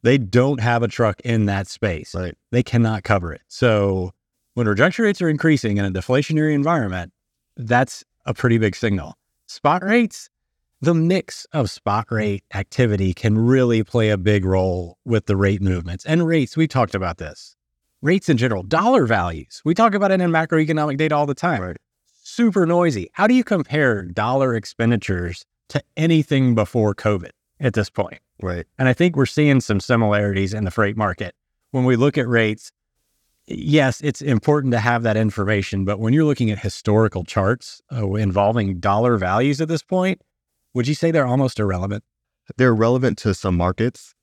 They 0.01 0.17
don't 0.17 0.59
have 0.59 0.83
a 0.83 0.87
truck 0.87 1.21
in 1.21 1.45
that 1.45 1.67
space. 1.67 2.13
Right. 2.13 2.35
They 2.51 2.63
cannot 2.63 3.03
cover 3.03 3.31
it. 3.31 3.41
So 3.47 4.11
when 4.55 4.67
rejection 4.67 5.05
rates 5.05 5.21
are 5.21 5.29
increasing 5.29 5.77
in 5.77 5.85
a 5.85 5.91
deflationary 5.91 6.53
environment, 6.53 7.13
that's 7.55 8.03
a 8.25 8.33
pretty 8.33 8.57
big 8.57 8.75
signal. 8.75 9.15
Spot 9.47 9.83
rates, 9.83 10.29
the 10.83 10.93
mix 10.93 11.45
of 11.53 11.69
spot 11.69 12.07
rate 12.11 12.43
activity 12.53 13.13
can 13.13 13.37
really 13.37 13.85
play 13.85 14.09
a 14.09 14.17
big 14.17 14.43
role 14.43 14.97
with 15.05 15.27
the 15.27 15.37
rate 15.37 15.61
movements. 15.61 16.05
And 16.05 16.27
rates, 16.27 16.57
we 16.57 16.67
talked 16.67 16.93
about 16.93 17.19
this. 17.19 17.55
Rates 18.01 18.27
in 18.27 18.35
general, 18.35 18.63
dollar 18.63 19.05
values. 19.05 19.61
We 19.63 19.75
talk 19.75 19.93
about 19.93 20.11
it 20.11 20.19
in 20.19 20.29
macroeconomic 20.29 20.97
data 20.97 21.15
all 21.15 21.25
the 21.25 21.33
time. 21.33 21.61
Right. 21.61 21.77
Super 22.21 22.65
noisy. 22.65 23.09
How 23.13 23.27
do 23.27 23.33
you 23.33 23.45
compare 23.45 24.01
dollar 24.03 24.55
expenditures 24.55 25.45
to 25.69 25.81
anything 25.95 26.53
before 26.53 26.93
COVID 26.93 27.31
at 27.61 27.75
this 27.75 27.89
point? 27.89 28.19
Right. 28.41 28.65
And 28.77 28.89
I 28.89 28.93
think 28.93 29.15
we're 29.15 29.25
seeing 29.25 29.61
some 29.61 29.79
similarities 29.79 30.53
in 30.53 30.65
the 30.65 30.71
freight 30.71 30.97
market. 30.97 31.33
When 31.71 31.85
we 31.85 31.95
look 31.95 32.17
at 32.17 32.27
rates, 32.27 32.73
yes, 33.47 34.01
it's 34.01 34.21
important 34.21 34.73
to 34.73 34.79
have 34.79 35.03
that 35.03 35.15
information. 35.15 35.85
But 35.85 36.01
when 36.01 36.11
you're 36.11 36.25
looking 36.25 36.51
at 36.51 36.59
historical 36.59 37.23
charts 37.23 37.81
uh, 37.89 38.15
involving 38.15 38.81
dollar 38.81 39.15
values 39.15 39.61
at 39.61 39.69
this 39.69 39.81
point, 39.81 40.21
would 40.73 40.87
you 40.87 40.95
say 40.95 41.11
they're 41.11 41.27
almost 41.27 41.59
irrelevant? 41.59 42.03
They're 42.57 42.75
relevant 42.75 43.17
to 43.19 43.33
some 43.33 43.55
markets. 43.55 44.13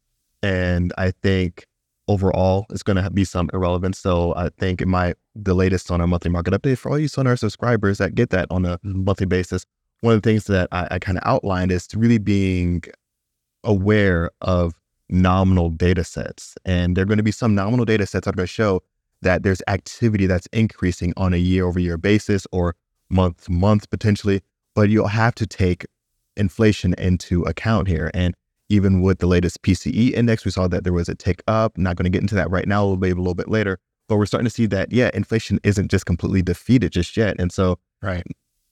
And 0.43 0.93
I 0.99 1.13
think 1.23 1.67
overall 2.09 2.67
it's 2.71 2.83
going 2.83 3.03
to 3.03 3.11
be 3.11 3.25
some 3.25 3.51
irrelevance. 3.53 3.99
So 3.99 4.35
I 4.37 4.51
think 4.59 4.81
it 4.81 4.89
might, 4.89 5.17
the 5.35 5.55
latest 5.55 5.91
on 5.91 6.01
our 6.01 6.07
monthly 6.07 6.31
market 6.31 6.53
update 6.55 6.79
for 6.79 6.91
all 6.91 6.99
you 6.99 7.09
Sonar 7.09 7.37
subscribers 7.37 7.99
that 7.99 8.15
get 8.15 8.31
that 8.31 8.49
on 8.51 8.65
a 8.65 8.79
mm-hmm. 8.79 9.05
monthly 9.05 9.27
basis, 9.27 9.65
one 10.01 10.15
of 10.15 10.23
the 10.23 10.29
things 10.29 10.45
that 10.45 10.69
I, 10.73 10.89
I 10.93 10.99
kind 10.99 11.19
of 11.19 11.25
outlined 11.27 11.71
is 11.71 11.87
really 11.95 12.19
being 12.19 12.83
aware 13.65 14.31
of 14.41 14.75
nominal 15.09 15.71
data 15.71 16.05
sets. 16.05 16.55
And 16.65 16.97
there 16.97 17.03
are 17.03 17.07
going 17.07 17.19
to 17.19 17.25
be 17.25 17.33
some 17.33 17.55
nominal 17.55 17.85
data 17.85 18.07
sets 18.07 18.25
that 18.25 18.35
are 18.35 18.37
going 18.37 18.47
to 18.47 18.53
show 18.53 18.83
that 19.23 19.43
there's 19.43 19.63
activity 19.69 20.27
that's 20.27 20.47
increasing 20.53 21.13
on 21.17 21.35
a 21.35 21.37
year 21.37 21.67
over 21.67 21.79
year 21.79 21.99
basis 21.99 22.47
or 22.53 22.75
month 23.11 23.45
to 23.45 23.53
month 23.53 23.91
potentially. 23.91 24.41
But 24.75 24.89
you'll 24.89 25.09
have 25.09 25.35
to 25.37 25.47
take 25.47 25.85
inflation 26.41 26.95
into 26.99 27.43
account 27.45 27.87
here. 27.87 28.11
And 28.15 28.35
even 28.69 29.03
with 29.03 29.19
the 29.19 29.27
latest 29.27 29.63
PCE 29.63 30.13
index, 30.13 30.45
we 30.45 30.51
saw 30.51 30.67
that 30.69 30.85
there 30.85 30.93
was 30.93 31.09
a 31.09 31.15
tick 31.15 31.43
up. 31.47 31.77
not 31.77 31.97
going 31.97 32.05
to 32.05 32.11
get 32.11 32.23
into 32.23 32.35
that 32.37 32.51
right 32.51 32.67
now, 32.67 32.95
maybe 32.95 33.13
a 33.13 33.17
little 33.17 33.35
bit 33.35 33.49
later. 33.49 33.79
But 34.09 34.17
we're 34.17 34.27
starting 34.27 34.47
to 34.47 34.51
see 34.51 34.67
that, 34.67 34.93
yeah, 34.93 35.11
inflation 35.15 35.61
isn't 35.63 35.91
just 35.91 36.07
completely 36.07 36.43
defeated 36.43 36.93
just 36.93 37.17
yet. 37.17 37.37
And 37.39 37.53
so, 37.53 37.79
Right. 38.03 38.25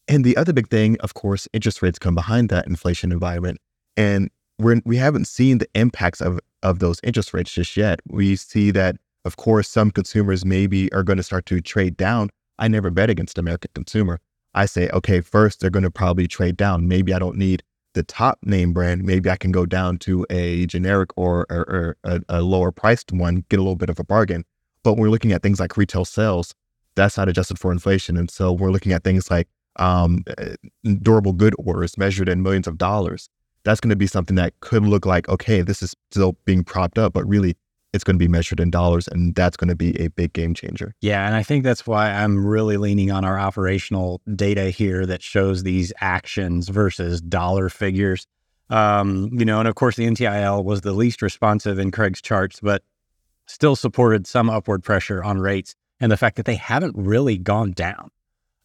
and 0.09 0.25
the 0.25 0.37
other 0.37 0.53
big 0.53 0.69
thing, 0.69 0.97
of 1.01 1.15
course, 1.15 1.47
interest 1.53 1.83
rates 1.83 1.99
come 1.99 2.15
behind 2.15 2.49
that 2.49 2.67
inflation 2.67 3.13
environment. 3.13 3.59
And 3.97 4.31
we're, 4.59 4.81
we 4.85 4.97
haven't 4.97 5.27
seen 5.27 5.59
the 5.59 5.69
impacts 5.75 6.21
of, 6.21 6.41
of 6.63 6.79
those 6.81 6.99
interest 7.05 7.35
rates 7.35 7.53
just 7.53 7.77
yet. 7.77 8.01
We 8.09 8.35
see 8.37 8.71
that, 8.73 8.97
of 9.25 9.37
course, 9.37 9.69
some 9.69 9.91
consumers 9.91 10.45
maybe 10.45 10.93
are 10.93 11.03
going 11.05 11.19
to 11.19 11.23
start 11.23 11.47
to 11.47 11.61
trade 11.61 11.97
down. 11.97 12.31
I 12.59 12.67
never 12.67 12.91
bet 12.91 13.11
against 13.11 13.39
American 13.39 13.71
consumer. 13.75 14.19
I 14.55 14.67
say, 14.67 14.89
okay, 14.91 15.21
first 15.21 15.61
they're 15.61 15.71
going 15.71 15.85
to 15.85 15.91
probably 15.91 16.27
trade 16.27 16.57
down. 16.57 16.89
Maybe 16.89 17.13
I 17.13 17.19
don't 17.19 17.37
need 17.37 17.63
the 17.95 18.03
top 18.03 18.39
name 18.43 18.73
brand. 18.73 19.05
Maybe 19.05 19.31
I 19.31 19.37
can 19.37 19.53
go 19.53 19.67
down 19.67 19.99
to 19.99 20.27
a 20.31 20.67
generic 20.67 21.11
or, 21.17 21.47
or, 21.51 21.61
or 21.69 21.97
a, 22.05 22.21
a 22.29 22.43
lower 22.43 22.71
priced 22.71 23.13
one, 23.13 23.45
get 23.49 23.59
a 23.59 23.63
little 23.63 23.77
bit 23.77 23.91
of 23.91 23.99
a 23.99 24.05
bargain. 24.05 24.45
But 24.83 24.95
when 24.95 25.03
we're 25.03 25.11
looking 25.11 25.33
at 25.33 25.43
things 25.43 25.61
like 25.61 25.77
retail 25.77 26.05
sales, 26.05 26.55
that's 26.95 27.17
not 27.17 27.29
adjusted 27.29 27.59
for 27.59 27.73
inflation. 27.73 28.17
And 28.17 28.31
so 28.31 28.53
we're 28.53 28.71
looking 28.71 28.93
at 28.93 29.05
things 29.05 29.31
like 29.31 29.49
um, 29.77 30.25
eh, 30.39 30.57
durable 31.03 31.33
good 31.33 31.55
orders 31.59 31.97
measured 31.97 32.29
in 32.29 32.43
millions 32.43 32.67
of 32.67 32.79
dollars. 32.79 33.29
That's 33.65 33.81
going 33.81 33.91
to 33.91 33.97
be 33.97 34.07
something 34.07 34.37
that 34.37 34.59
could 34.61 34.85
look 34.85 35.05
like, 35.07 35.29
okay, 35.29 35.63
this 35.63 35.83
is 35.83 35.95
still 36.11 36.37
being 36.45 36.65
propped 36.65 36.99
up, 36.99 37.13
but 37.13 37.27
really 37.29 37.57
it's 37.93 38.05
going 38.05 38.17
to 38.17 38.19
be 38.19 38.29
measured 38.29 38.61
in 38.61 38.71
dollars. 38.71 39.09
And 39.09 39.35
that's 39.35 39.57
going 39.57 39.69
to 39.69 39.77
be 39.77 39.99
a 40.01 40.09
big 40.09 40.33
game 40.33 40.55
changer. 40.55 40.95
Yeah. 41.01 41.27
And 41.27 41.35
I 41.35 41.43
think 41.43 41.65
that's 41.65 41.87
why 41.87 42.11
I'm 42.11 42.47
really 42.47 42.77
leaning 42.77 43.11
on 43.11 43.25
our 43.25 43.39
operational 43.39 44.21
data 44.35 44.71
here 44.71 45.07
that 45.07 45.23
shows 45.23 45.63
these 45.63 45.93
actions 46.01 46.69
versus 46.69 47.21
dollar 47.21 47.69
figures. 47.69 48.27
Um, 48.71 49.31
you 49.33 49.45
know, 49.45 49.59
and 49.59 49.69
of 49.69 49.75
course, 49.75 49.97
the 49.97 50.07
NTIL 50.07 50.63
was 50.63 50.83
the 50.83 50.93
least 50.93 51.23
responsive 51.23 51.79
in 51.79 51.91
Craig's 51.91 52.21
charts, 52.21 52.61
but 52.61 52.83
still 53.47 53.77
supported 53.77 54.27
some 54.27 54.51
upward 54.51 54.83
pressure 54.85 55.25
on 55.25 55.39
rates 55.41 55.75
and 56.01 56.13
the 56.13 56.17
fact 56.17 56.37
that 56.37 56.45
they 56.45 56.55
haven't 56.55 56.95
really 56.97 57.39
gone 57.39 57.73
down 57.73 58.11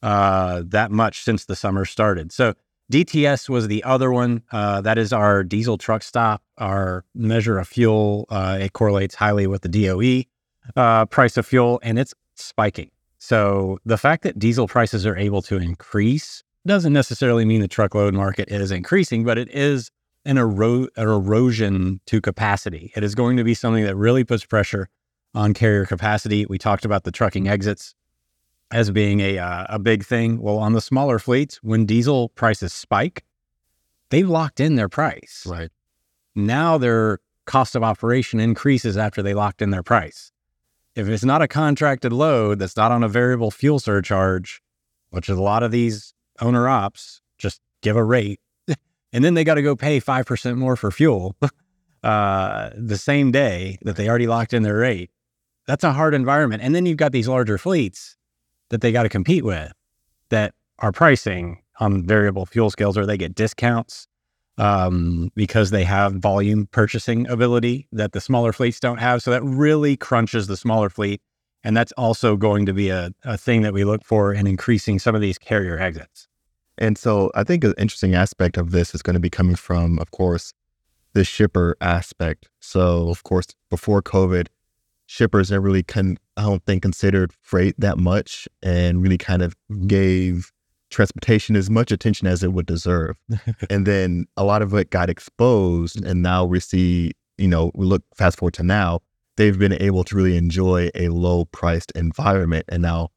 uh, 0.02 0.62
that 0.66 0.92
much 0.92 1.22
since 1.22 1.46
the 1.46 1.56
summer 1.56 1.86
started. 1.86 2.34
So 2.34 2.54
DTS 2.92 3.50
was 3.50 3.68
the 3.68 3.84
other 3.84 4.12
one. 4.12 4.44
Uh, 4.52 4.82
that 4.82 4.98
is 4.98 5.14
our 5.14 5.44
diesel 5.44 5.78
truck 5.78 6.04
stop, 6.04 6.42
our 6.58 7.06
measure 7.16 7.58
of 7.58 7.68
fuel. 7.68 8.26
Uh, 8.30 8.58
it 8.62 8.74
correlates 8.74 9.16
highly 9.16 9.48
with 9.48 9.62
the 9.62 9.70
DOE 9.70 10.24
uh, 10.76 11.06
price 11.06 11.38
of 11.38 11.46
fuel, 11.46 11.80
and 11.84 11.98
it's 11.98 12.14
spiking. 12.36 12.90
So 13.18 13.80
the 13.86 13.98
fact 13.98 14.24
that 14.24 14.38
diesel 14.38 14.68
prices 14.68 15.06
are 15.06 15.18
able 15.18 15.42
to 15.44 15.58
increase 15.58 16.44
doesn't 16.66 16.94
necessarily 16.94 17.46
mean 17.46 17.62
the 17.62 17.68
truckload 17.68 18.14
market 18.14 18.50
is 18.50 18.72
increasing, 18.72 19.24
but 19.24 19.38
it 19.38 19.50
is 19.50 19.92
an, 20.26 20.38
ero- 20.38 20.88
an 20.96 21.08
erosion 21.08 22.00
to 22.06 22.22
capacity. 22.22 22.92
It 22.96 23.04
is 23.04 23.16
going 23.16 23.38
to 23.38 23.44
be 23.44 23.54
something 23.54 23.84
that 23.84 23.96
really 23.96 24.24
puts 24.24 24.46
pressure 24.46 24.88
on 25.36 25.54
carrier 25.54 25.86
capacity. 25.86 26.46
We 26.46 26.58
talked 26.58 26.86
about 26.86 27.04
the 27.04 27.12
trucking 27.12 27.48
exits 27.48 27.96
as 28.74 28.90
being 28.90 29.20
a 29.22 29.38
uh, 29.38 29.66
a 29.70 29.80
big 29.80 30.04
thing. 30.04 30.42
Well, 30.42 30.58
on 30.58 30.74
the 30.74 30.82
smaller 30.82 31.20
fleets, 31.20 31.64
when 31.64 31.86
diesel 31.86 32.30
prices 32.30 32.74
spike, 32.74 33.24
they've 34.10 34.28
locked 34.28 34.60
in 34.60 34.76
their 34.76 34.90
price. 34.90 35.46
Right. 35.48 35.70
Now 36.36 36.78
their 36.80 37.20
cost 37.46 37.76
of 37.76 37.84
operation 37.84 38.40
increases 38.40 38.98
after 38.98 39.22
they 39.22 39.36
locked 39.36 39.62
in 39.62 39.70
their 39.70 39.84
price. 39.84 40.32
If 40.96 41.08
it's 41.08 41.24
not 41.24 41.42
a 41.42 41.48
contracted 41.48 42.12
load 42.12 42.60
that's 42.60 42.76
not 42.76 42.92
on 42.92 43.04
a 43.04 43.08
variable 43.08 43.52
fuel 43.52 43.80
surcharge, 43.80 44.62
which 45.12 45.30
is 45.30 45.38
a 45.38 45.42
lot 45.42 45.64
of 45.64 45.72
these 45.72 46.14
owner 46.42 46.68
ops 46.68 47.22
just 47.38 47.62
give 47.82 47.96
a 47.96 48.04
rate 48.04 48.40
and 49.14 49.24
then 49.24 49.36
they 49.36 49.44
got 49.44 49.56
to 49.56 49.62
go 49.62 49.76
pay 49.76 50.00
5% 50.00 50.58
more 50.58 50.76
for 50.76 50.90
fuel 50.90 51.36
uh, 52.04 52.70
the 52.76 52.98
same 52.98 53.32
day 53.32 53.78
that 53.84 53.98
they 53.98 54.10
already 54.10 54.28
locked 54.28 54.54
in 54.54 54.64
their 54.64 54.78
rate. 54.78 55.12
That's 55.68 55.84
a 55.84 55.94
hard 55.94 56.14
environment. 56.14 56.64
And 56.64 56.74
then 56.74 56.86
you've 56.88 56.98
got 56.98 57.12
these 57.12 57.28
larger 57.28 57.58
fleets 57.58 58.18
that 58.74 58.82
they 58.82 58.92
got 58.92 59.04
to 59.04 59.10
compete 59.10 59.46
with 59.46 59.72
that 60.30 60.56
are 60.80 60.92
pricing 60.92 61.62
on 61.80 62.06
variable 62.06 62.46
fuel 62.48 62.72
scales 62.72 62.98
or 62.98 63.06
they 63.06 63.18
get 63.18 63.36
discounts 63.36 64.08
um, 64.58 65.32
because 65.36 65.70
they 65.70 65.84
have 65.84 66.16
volume 66.16 66.68
purchasing 66.72 67.28
ability 67.28 67.88
that 67.92 68.14
the 68.14 68.20
smaller 68.20 68.52
fleets 68.52 68.80
don't 68.80 68.98
have. 68.98 69.22
So 69.22 69.30
that 69.30 69.44
really 69.44 69.96
crunches 69.96 70.48
the 70.48 70.58
smaller 70.58 70.90
fleet. 70.90 71.22
And 71.64 71.78
that's 71.78 71.92
also 71.94 72.36
going 72.36 72.66
to 72.66 72.74
be 72.74 72.90
a, 72.90 73.12
a 73.24 73.38
thing 73.38 73.62
that 73.62 73.74
we 73.74 73.84
look 73.84 74.04
for 74.04 74.34
in 74.34 74.48
increasing 74.48 74.98
some 74.98 75.14
of 75.14 75.22
these 75.22 75.38
carrier 75.38 75.80
exits. 75.80 76.28
And 76.80 76.98
so 76.98 77.32
I 77.36 77.44
think 77.44 77.64
an 77.64 77.76
interesting 77.78 78.16
aspect 78.16 78.58
of 78.58 78.72
this 78.72 78.96
is 78.96 79.04
going 79.04 79.14
to 79.14 79.20
be 79.20 79.30
coming 79.30 79.56
from, 79.56 80.00
of 80.00 80.10
course, 80.10 80.52
the 81.14 81.24
shipper 81.24 81.78
aspect. 81.80 82.50
So, 82.60 83.10
of 83.10 83.22
course, 83.22 83.46
before 83.70 84.02
COVID, 84.02 84.48
shippers 85.06 85.52
never 85.52 85.62
really, 85.62 85.84
con- 85.84 86.18
I 86.38 86.44
don't 86.44 86.66
think, 86.66 86.82
considered 86.82 87.32
freight 87.42 87.76
that 87.78 87.98
much 87.98 88.48
and 88.62 89.02
really 89.02 89.18
kind 89.18 89.42
of 89.42 89.56
gave 89.88 90.52
transportation 90.90 91.56
as 91.56 91.70
much 91.70 91.92
attention 91.92 92.28
as 92.28 92.44
it 92.44 92.54
would 92.54 92.66
deserve. 92.66 93.18
and 93.70 93.86
then 93.86 94.26
a 94.38 94.44
lot 94.44 94.62
of 94.62 94.74
it 94.74 94.90
got 94.90 95.10
exposed. 95.10 96.04
And 96.04 96.22
now 96.22 96.46
we 96.46 96.60
see, 96.60 97.12
you 97.38 97.48
know, 97.48 97.72
we 97.74 97.86
look 97.86 98.04
fast 98.16 98.38
forward 98.38 98.54
to 98.56 98.64
now, 98.64 99.00
they've 99.38 99.58
been 99.58 99.74
able 99.82 100.04
to 100.06 100.16
really 100.16 100.38
enjoy 100.38 100.90
a 100.96 101.10
low 101.10 101.46
priced 101.46 101.92
environment. 101.96 102.66
And 102.70 102.82
now 102.84 103.10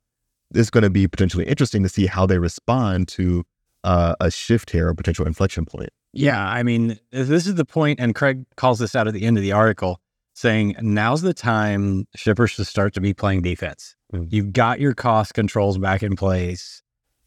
it's 0.54 0.70
going 0.70 0.85
to 0.85 0.90
be 0.90 1.06
potentially 1.06 1.44
interesting 1.44 1.82
to 1.82 1.88
see 1.88 2.06
how 2.06 2.26
they 2.26 2.38
respond 2.38 3.08
to 3.08 3.44
uh, 3.85 4.14
a 4.20 4.30
shift 4.30 4.70
here, 4.70 4.88
a 4.88 4.94
potential 4.94 5.26
inflection 5.26 5.64
point. 5.64 5.90
Yeah, 6.12 6.42
I 6.49 6.62
mean, 6.62 6.99
this 7.12 7.46
is 7.46 7.56
the 7.56 7.66
point, 7.66 8.00
and 8.00 8.14
Craig 8.14 8.46
calls 8.56 8.78
this 8.78 8.96
out 8.96 9.06
at 9.06 9.12
the 9.12 9.25
end 9.25 9.37
of 9.37 9.42
the 9.42 9.52
article. 9.52 10.00
Saying 10.36 10.76
now's 10.82 11.22
the 11.22 11.32
time 11.32 12.06
shippers 12.14 12.50
should 12.50 12.66
start 12.66 12.92
to 12.92 13.00
be 13.00 13.14
playing 13.14 13.40
defense. 13.40 13.96
Mm. 14.12 14.28
You've 14.30 14.52
got 14.52 14.80
your 14.80 14.92
cost 14.92 15.32
controls 15.32 15.78
back 15.78 16.02
in 16.02 16.14
place. 16.14 16.82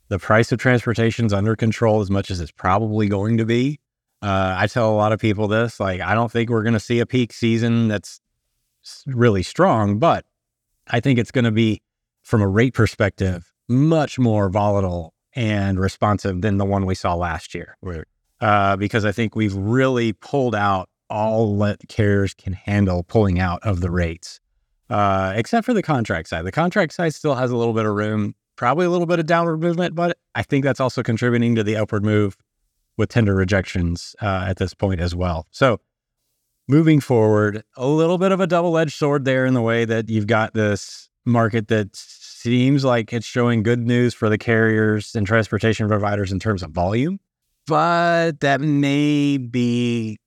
The 0.10 0.20
price 0.20 0.52
of 0.52 0.60
transportation 0.60 1.26
is 1.26 1.34
under 1.34 1.56
control 1.56 2.02
as 2.02 2.12
much 2.12 2.30
as 2.30 2.40
it's 2.40 2.52
probably 2.52 3.10
going 3.10 3.38
to 3.38 3.46
be. 3.46 3.80
Uh, 4.22 4.54
I 4.56 4.68
tell 4.68 4.92
a 4.92 4.96
lot 4.96 5.12
of 5.12 5.20
people 5.20 5.48
this 5.48 5.80
like, 5.80 6.02
I 6.02 6.14
don't 6.14 6.32
think 6.32 6.52
we're 6.52 6.62
going 6.62 6.74
to 6.74 6.80
see 6.80 7.00
a 7.00 7.06
peak 7.08 7.34
season 7.34 7.88
that's 7.88 8.22
really 9.08 9.42
strong, 9.42 9.98
but 9.98 10.24
I 10.88 11.00
think 11.00 11.18
it's 11.18 11.32
going 11.32 11.46
to 11.46 11.52
be, 11.52 11.82
from 12.22 12.44
a 12.44 12.48
rate 12.48 12.76
perspective, 12.76 13.52
much 13.68 14.20
more 14.20 14.50
volatile 14.50 15.16
and 15.34 15.80
responsive 15.80 16.42
than 16.42 16.58
the 16.60 16.66
one 16.66 16.86
we 16.86 16.94
saw 16.94 17.16
last 17.16 17.56
year 17.56 17.76
Right. 17.82 18.04
uh, 18.40 18.76
because 18.76 19.04
I 19.04 19.12
think 19.12 19.36
we've 19.36 19.56
really 19.56 20.14
pulled 20.14 20.54
out 20.54 20.90
all 21.10 21.58
that 21.60 21.88
carriers 21.88 22.34
can 22.34 22.54
handle 22.54 23.04
pulling 23.04 23.40
out 23.40 23.60
of 23.64 23.82
the 23.82 23.92
rates, 23.92 24.40
uh, 24.90 25.34
except 25.36 25.66
for 25.66 25.74
the 25.74 25.82
contract 25.82 26.30
side. 26.30 26.46
The 26.46 26.52
contract 26.52 26.94
side 26.94 27.14
still 27.14 27.36
has 27.36 27.52
a 27.52 27.58
little 27.58 27.74
bit 27.74 27.86
of 27.86 27.94
room, 27.94 28.36
probably 28.56 28.86
a 28.86 28.90
little 28.90 29.08
bit 29.08 29.20
of 29.20 29.26
downward 29.26 29.58
movement, 29.58 29.96
but 29.96 30.18
I 30.36 30.44
think 30.44 30.64
that's 30.64 30.80
also 30.80 31.04
contributing 31.04 31.56
to 31.56 31.64
the 31.64 31.76
upward 31.76 32.04
move 32.04 32.38
with 32.98 33.10
tender 33.10 33.36
rejections 33.36 34.16
uh, 34.22 34.46
at 34.48 34.58
this 34.58 34.74
point 34.74 35.00
as 35.00 35.16
well. 35.16 35.48
So 35.52 35.80
moving 36.68 37.00
forward, 37.00 37.64
a 37.78 37.88
little 37.88 38.18
bit 38.18 38.32
of 38.32 38.40
a 38.40 38.48
double 38.48 38.78
edged 38.78 38.94
sword 38.94 39.26
there 39.26 39.46
in 39.46 39.54
the 39.54 39.62
way 39.62 39.86
that 39.86 40.10
you've 40.10 40.28
got 40.28 40.54
this 40.54 41.10
market 41.26 41.68
that 41.70 41.96
seems 41.96 42.84
like 42.84 43.14
it's 43.14 43.26
showing 43.26 43.64
good 43.64 43.86
news 43.86 44.14
for 44.14 44.30
the 44.30 44.38
carriers 44.38 45.16
and 45.16 45.28
transportation 45.28 45.88
providers 45.88 46.32
in 46.32 46.40
terms 46.40 46.64
of 46.64 46.72
volume 46.72 47.20
but 47.70 48.40
that 48.40 48.62
may 48.62 49.38
be, 49.38 50.18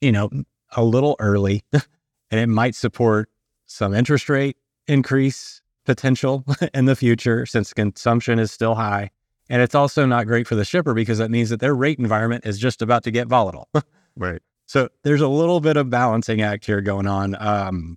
you 0.00 0.12
know, 0.12 0.30
a 0.76 0.84
little 0.84 1.16
early 1.18 1.64
and 1.72 2.40
it 2.40 2.46
might 2.48 2.74
support 2.74 3.30
some 3.66 3.94
interest 3.94 4.28
rate 4.28 4.56
increase 4.86 5.60
potential 5.84 6.44
in 6.74 6.84
the 6.84 6.96
future 6.96 7.46
since 7.46 7.72
consumption 7.72 8.38
is 8.38 8.50
still 8.50 8.74
high. 8.74 9.10
And 9.50 9.62
it's 9.62 9.74
also 9.74 10.04
not 10.04 10.26
great 10.26 10.46
for 10.46 10.54
the 10.54 10.64
shipper 10.64 10.92
because 10.92 11.18
that 11.18 11.30
means 11.30 11.48
that 11.50 11.60
their 11.60 11.74
rate 11.74 11.98
environment 11.98 12.44
is 12.44 12.58
just 12.58 12.82
about 12.82 13.02
to 13.04 13.10
get 13.10 13.28
volatile. 13.28 13.68
Right. 14.20 14.42
So 14.66 14.88
there's 15.04 15.20
a 15.20 15.28
little 15.28 15.60
bit 15.60 15.76
of 15.76 15.90
balancing 15.90 16.42
act 16.42 16.66
here 16.66 16.80
going 16.80 17.06
on. 17.06 17.36
Um, 17.38 17.96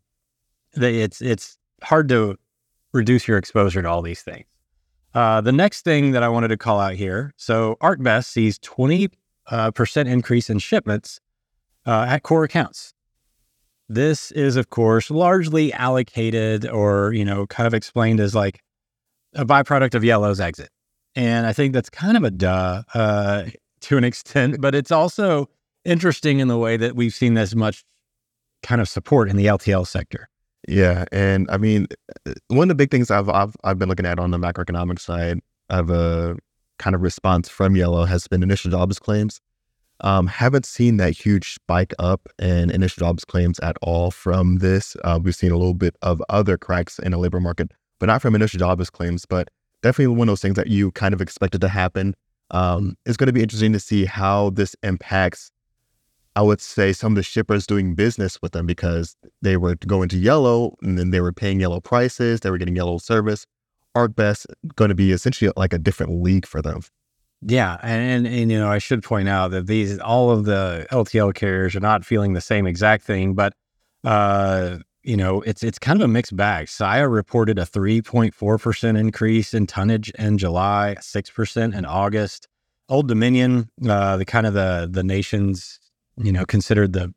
it's 0.73 1.19
it's 1.19 1.57
hard 1.81 2.07
to 2.09 2.37
reduce 2.93 3.27
your 3.27 3.39
exposure 3.39 3.81
to 3.81 3.89
all 3.89 4.03
these 4.03 4.21
things. 4.21 4.45
Uh, 5.15 5.41
the 5.41 5.51
next 5.51 5.81
thing 5.81 6.11
that 6.11 6.21
I 6.21 6.29
wanted 6.29 6.49
to 6.49 6.57
call 6.57 6.79
out 6.79 6.93
here, 6.93 7.33
so 7.37 7.75
ArcBest 7.81 8.25
sees 8.25 8.59
20 8.59 9.09
uh, 9.47 9.71
percent 9.71 10.07
increase 10.07 10.47
in 10.47 10.59
shipments 10.59 11.19
uh, 11.85 12.05
at 12.07 12.23
core 12.23 12.43
accounts. 12.43 12.93
This 13.89 14.31
is, 14.31 14.55
of 14.55 14.69
course, 14.69 15.11
largely 15.11 15.73
allocated 15.73 16.67
or 16.67 17.13
you 17.13 17.25
know 17.25 17.45
kind 17.47 17.67
of 17.67 17.73
explained 17.73 18.19
as 18.19 18.33
like 18.33 18.61
a 19.35 19.45
byproduct 19.45 19.95
of 19.95 20.03
Yellow's 20.03 20.39
exit, 20.39 20.69
and 21.15 21.45
I 21.45 21.53
think 21.53 21.73
that's 21.73 21.89
kind 21.89 22.15
of 22.17 22.23
a 22.23 22.31
duh 22.31 22.83
uh, 22.93 23.45
to 23.81 23.97
an 23.97 24.03
extent, 24.03 24.61
but 24.61 24.75
it's 24.75 24.91
also 24.91 25.49
interesting 25.83 26.39
in 26.39 26.47
the 26.47 26.57
way 26.57 26.77
that 26.77 26.95
we've 26.95 27.13
seen 27.13 27.33
this 27.33 27.55
much 27.55 27.83
kind 28.63 28.79
of 28.79 28.87
support 28.87 29.29
in 29.29 29.35
the 29.35 29.47
LTL 29.47 29.87
sector. 29.87 30.29
Yeah, 30.67 31.05
and 31.11 31.49
I 31.49 31.57
mean, 31.57 31.87
uh, 32.27 32.33
one 32.47 32.65
of 32.65 32.67
the 32.69 32.75
big 32.75 32.91
things 32.91 33.09
I've 33.09 33.27
I've, 33.29 33.55
I've 33.63 33.79
been 33.79 33.89
looking 33.89 34.05
at 34.05 34.19
on 34.19 34.31
the 34.31 34.37
macroeconomic 34.37 34.99
side 34.99 35.39
of 35.69 35.89
a 35.89 36.37
kind 36.77 36.95
of 36.95 37.01
response 37.01 37.49
from 37.49 37.75
Yellow 37.75 38.05
has 38.05 38.27
been 38.27 38.43
initial 38.43 38.71
jobs 38.71 38.99
claims. 38.99 39.41
Um, 40.01 40.27
haven't 40.27 40.65
seen 40.65 40.97
that 40.97 41.11
huge 41.11 41.53
spike 41.53 41.93
up 41.99 42.27
in 42.39 42.71
initial 42.71 43.01
jobs 43.01 43.23
claims 43.23 43.59
at 43.59 43.77
all 43.81 44.11
from 44.11 44.57
this. 44.57 44.95
Uh, 45.03 45.19
we've 45.21 45.35
seen 45.35 45.51
a 45.51 45.57
little 45.57 45.73
bit 45.73 45.95
of 46.01 46.21
other 46.29 46.57
cracks 46.57 46.99
in 46.99 47.11
the 47.11 47.17
labor 47.17 47.39
market, 47.39 47.71
but 47.99 48.07
not 48.07 48.21
from 48.21 48.35
initial 48.35 48.59
jobs 48.59 48.89
claims. 48.89 49.25
But 49.25 49.49
definitely 49.83 50.15
one 50.15 50.27
of 50.27 50.31
those 50.31 50.41
things 50.41 50.55
that 50.55 50.67
you 50.67 50.91
kind 50.91 51.13
of 51.13 51.21
expected 51.21 51.61
to 51.61 51.67
happen. 51.67 52.15
Um, 52.49 52.97
it's 53.05 53.17
going 53.17 53.27
to 53.27 53.33
be 53.33 53.43
interesting 53.43 53.73
to 53.73 53.79
see 53.79 54.05
how 54.05 54.49
this 54.49 54.75
impacts 54.83 55.51
I 56.35 56.41
would 56.41 56.61
say 56.61 56.93
some 56.93 57.11
of 57.11 57.15
the 57.17 57.23
shippers 57.23 57.67
doing 57.67 57.93
business 57.93 58.41
with 58.41 58.53
them 58.53 58.65
because 58.65 59.17
they 59.41 59.57
were 59.57 59.75
going 59.75 60.07
to 60.09 60.17
yellow 60.17 60.77
and 60.81 60.97
then 60.97 61.09
they 61.09 61.19
were 61.19 61.33
paying 61.33 61.59
yellow 61.59 61.81
prices, 61.81 62.39
they 62.39 62.49
were 62.49 62.57
getting 62.57 62.75
yellow 62.75 62.97
service. 62.99 63.45
ArcBest 63.95 64.45
going 64.75 64.87
to 64.87 64.95
be 64.95 65.11
essentially 65.11 65.51
like 65.57 65.73
a 65.73 65.77
different 65.77 66.23
league 66.23 66.45
for 66.45 66.61
them. 66.61 66.81
Yeah, 67.43 67.77
and, 67.81 68.25
and 68.25 68.35
and 68.35 68.51
you 68.51 68.59
know 68.59 68.69
I 68.69 68.77
should 68.77 69.01
point 69.03 69.27
out 69.27 69.49
that 69.51 69.65
these 69.65 69.97
all 69.99 70.29
of 70.29 70.45
the 70.45 70.85
LTL 70.91 71.33
carriers 71.33 71.75
are 71.75 71.79
not 71.79 72.05
feeling 72.05 72.33
the 72.33 72.41
same 72.41 72.67
exact 72.67 73.03
thing, 73.03 73.33
but 73.33 73.53
uh, 74.03 74.77
you 75.01 75.17
know 75.17 75.41
it's 75.41 75.63
it's 75.63 75.79
kind 75.79 75.99
of 75.99 76.05
a 76.05 76.07
mixed 76.07 76.35
bag. 76.35 76.69
Saia 76.69 77.07
reported 77.07 77.57
a 77.57 77.65
3.4 77.65 78.61
percent 78.61 78.97
increase 78.97 79.55
in 79.55 79.65
tonnage 79.65 80.11
in 80.11 80.37
July, 80.37 80.95
six 81.01 81.31
percent 81.31 81.73
in 81.73 81.83
August. 81.83 82.47
Old 82.89 83.07
Dominion, 83.07 83.69
uh, 83.89 84.17
the 84.17 84.25
kind 84.25 84.45
of 84.45 84.53
the 84.53 84.87
the 84.91 85.03
nation's 85.03 85.79
you 86.17 86.31
know 86.31 86.45
considered 86.45 86.93
the 86.93 87.11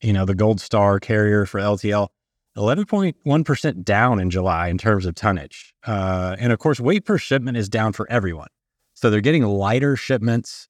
you 0.00 0.12
know 0.12 0.24
the 0.24 0.34
gold 0.34 0.60
star 0.60 0.98
carrier 0.98 1.46
for 1.46 1.60
LTL. 1.60 2.08
11.1% 2.54 3.82
down 3.82 4.20
in 4.20 4.28
July 4.28 4.68
in 4.68 4.76
terms 4.76 5.06
of 5.06 5.14
tonnage. 5.14 5.72
Uh, 5.86 6.36
and 6.38 6.52
of 6.52 6.58
course, 6.58 6.78
weight 6.78 7.06
per 7.06 7.16
shipment 7.16 7.56
is 7.56 7.66
down 7.66 7.94
for 7.94 8.06
everyone. 8.10 8.48
So 9.02 9.10
they're 9.10 9.20
getting 9.20 9.42
lighter 9.42 9.96
shipments. 9.96 10.68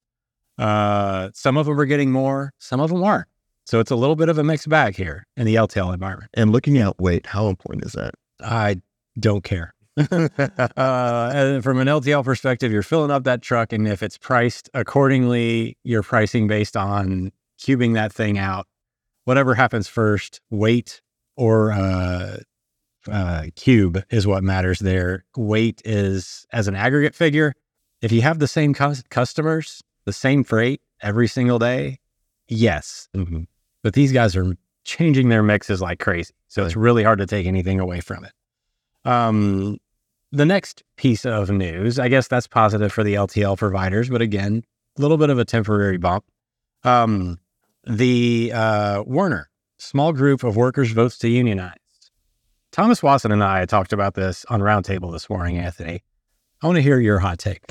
Uh, 0.57 1.29
some 1.35 1.55
of 1.55 1.67
them 1.67 1.79
are 1.79 1.85
getting 1.85 2.11
more, 2.11 2.51
some 2.57 2.79
of 2.79 2.89
them 2.89 3.03
aren't. 3.03 3.27
So 3.65 3.79
it's 3.79 3.91
a 3.91 3.95
little 3.95 4.15
bit 4.15 4.27
of 4.27 4.39
a 4.39 4.43
mixed 4.43 4.67
bag 4.67 4.95
here 4.95 5.27
in 5.37 5.45
the 5.45 5.53
LTL 5.53 5.93
environment. 5.93 6.31
And 6.33 6.51
looking 6.51 6.79
at 6.79 6.99
weight, 6.99 7.27
how 7.27 7.47
important 7.47 7.85
is 7.85 7.93
that? 7.93 8.15
I 8.41 8.81
don't 9.19 9.43
care. 9.43 9.75
uh, 9.97 10.29
and 10.35 11.63
from 11.63 11.79
an 11.79 11.87
LTL 11.87 12.25
perspective, 12.25 12.71
you're 12.71 12.81
filling 12.81 13.11
up 13.11 13.23
that 13.25 13.43
truck, 13.43 13.71
and 13.71 13.87
if 13.87 14.01
it's 14.01 14.17
priced 14.17 14.67
accordingly, 14.73 15.77
you're 15.83 16.01
pricing 16.01 16.47
based 16.47 16.75
on 16.75 17.31
cubing 17.59 17.93
that 17.93 18.11
thing 18.11 18.39
out. 18.39 18.65
Whatever 19.25 19.53
happens 19.53 19.87
first, 19.87 20.41
weight 20.49 21.01
or 21.37 21.71
uh, 21.71 22.37
uh, 23.09 23.45
cube 23.55 24.03
is 24.09 24.25
what 24.25 24.43
matters 24.43 24.79
there. 24.79 25.23
Weight 25.37 25.83
is 25.85 26.47
as 26.51 26.67
an 26.67 26.75
aggregate 26.75 27.13
figure. 27.13 27.53
If 28.03 28.11
you 28.11 28.21
have 28.21 28.39
the 28.39 28.47
same 28.49 28.73
cus- 28.73 29.01
customers, 29.09 29.81
the 30.03 30.11
same 30.11 30.43
freight 30.43 30.81
every 31.01 31.27
single 31.27 31.57
day, 31.57 31.99
yes. 32.49 33.07
Mhm. 33.15 33.47
But 33.81 33.93
these 33.93 34.11
guys 34.11 34.35
are 34.35 34.55
changing 34.83 35.29
their 35.29 35.41
mixes 35.41 35.81
like 35.81 35.99
crazy. 35.99 36.33
So 36.49 36.65
it's 36.65 36.75
really 36.75 37.03
hard 37.03 37.19
to 37.19 37.25
take 37.25 37.47
anything 37.47 37.79
away 37.79 38.01
from 38.01 38.25
it. 38.25 38.33
Um, 39.05 39.77
the 40.33 40.45
next 40.45 40.83
piece 40.97 41.25
of 41.25 41.49
news, 41.49 41.97
I 41.97 42.09
guess 42.09 42.27
that's 42.27 42.45
positive 42.45 42.91
for 42.91 43.05
the 43.05 43.13
LTL 43.13 43.57
providers, 43.57 44.09
but 44.09 44.21
again, 44.21 44.63
a 44.97 45.01
little 45.01 45.17
bit 45.17 45.29
of 45.29 45.39
a 45.39 45.45
temporary 45.45 45.97
bump. 45.97 46.25
Um, 46.83 47.39
the 47.85 48.51
uh, 48.53 49.03
Werner 49.07 49.49
small 49.77 50.11
group 50.11 50.43
of 50.43 50.57
workers 50.57 50.91
votes 50.91 51.17
to 51.19 51.29
unionize. 51.29 51.77
Thomas 52.71 53.01
Watson 53.01 53.31
and 53.31 53.43
I 53.43 53.65
talked 53.65 53.93
about 53.93 54.15
this 54.15 54.45
on 54.49 54.59
Roundtable 54.59 55.13
this 55.13 55.29
morning, 55.29 55.57
Anthony. 55.57 56.03
I 56.61 56.67
want 56.67 56.75
to 56.77 56.81
hear 56.81 56.99
your 56.99 57.19
hot 57.19 57.39
take. 57.39 57.61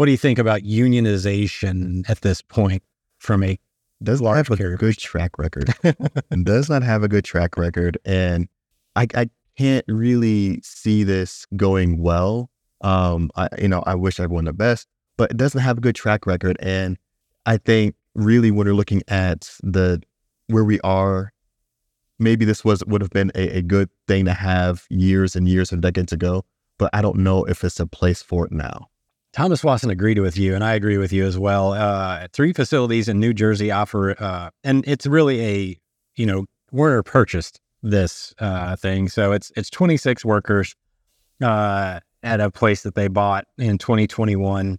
What 0.00 0.06
do 0.06 0.12
you 0.12 0.16
think 0.16 0.38
about 0.38 0.62
unionization 0.62 2.08
at 2.08 2.22
this 2.22 2.40
point 2.40 2.82
from 3.18 3.44
a 3.44 3.58
Does 4.02 4.22
not 4.22 4.28
Large 4.28 4.36
have 4.38 4.50
a 4.50 4.56
carrier. 4.56 4.76
good 4.78 4.96
track 4.96 5.38
record. 5.38 5.74
and 6.30 6.46
does 6.46 6.70
not 6.70 6.82
have 6.82 7.02
a 7.02 7.08
good 7.08 7.22
track 7.22 7.58
record. 7.58 7.98
And 8.06 8.48
I, 8.96 9.08
I 9.14 9.28
can't 9.58 9.84
really 9.88 10.62
see 10.62 11.04
this 11.04 11.44
going 11.54 12.00
well. 12.00 12.48
Um, 12.80 13.30
I, 13.36 13.50
you 13.58 13.68
know, 13.68 13.82
I 13.86 13.94
wish 13.94 14.18
everyone 14.18 14.46
the 14.46 14.54
best, 14.54 14.88
but 15.18 15.32
it 15.32 15.36
doesn't 15.36 15.60
have 15.60 15.76
a 15.76 15.82
good 15.82 15.96
track 15.96 16.24
record. 16.24 16.56
And 16.60 16.96
I 17.44 17.58
think 17.58 17.94
really 18.14 18.50
when 18.50 18.66
we're 18.68 18.72
looking 18.72 19.02
at 19.08 19.50
the 19.62 20.02
where 20.46 20.64
we 20.64 20.80
are, 20.80 21.30
maybe 22.18 22.46
this 22.46 22.64
was 22.64 22.82
would 22.86 23.02
have 23.02 23.10
been 23.10 23.32
a, 23.34 23.58
a 23.58 23.60
good 23.60 23.90
thing 24.08 24.24
to 24.24 24.32
have 24.32 24.86
years 24.88 25.36
and 25.36 25.46
years 25.46 25.72
and 25.72 25.82
decades 25.82 26.10
ago. 26.10 26.46
But 26.78 26.88
I 26.94 27.02
don't 27.02 27.18
know 27.18 27.44
if 27.44 27.62
it's 27.64 27.78
a 27.78 27.86
place 27.86 28.22
for 28.22 28.46
it 28.46 28.52
now. 28.52 28.89
Thomas 29.32 29.62
Watson 29.62 29.90
agreed 29.90 30.18
with 30.18 30.36
you, 30.36 30.54
and 30.54 30.64
I 30.64 30.74
agree 30.74 30.98
with 30.98 31.12
you 31.12 31.24
as 31.24 31.38
well. 31.38 31.72
Uh, 31.72 32.26
three 32.32 32.52
facilities 32.52 33.08
in 33.08 33.20
New 33.20 33.32
Jersey 33.32 33.70
offer, 33.70 34.20
uh, 34.20 34.50
and 34.64 34.84
it's 34.88 35.06
really 35.06 35.40
a, 35.40 35.80
you 36.16 36.26
know, 36.26 36.46
Werner 36.72 37.02
purchased 37.02 37.60
this 37.82 38.34
uh, 38.40 38.76
thing, 38.76 39.08
so 39.08 39.32
it's 39.32 39.52
it's 39.56 39.70
26 39.70 40.24
workers 40.24 40.74
uh, 41.42 42.00
at 42.22 42.40
a 42.40 42.50
place 42.50 42.82
that 42.82 42.94
they 42.94 43.08
bought 43.08 43.46
in 43.56 43.78
2021. 43.78 44.78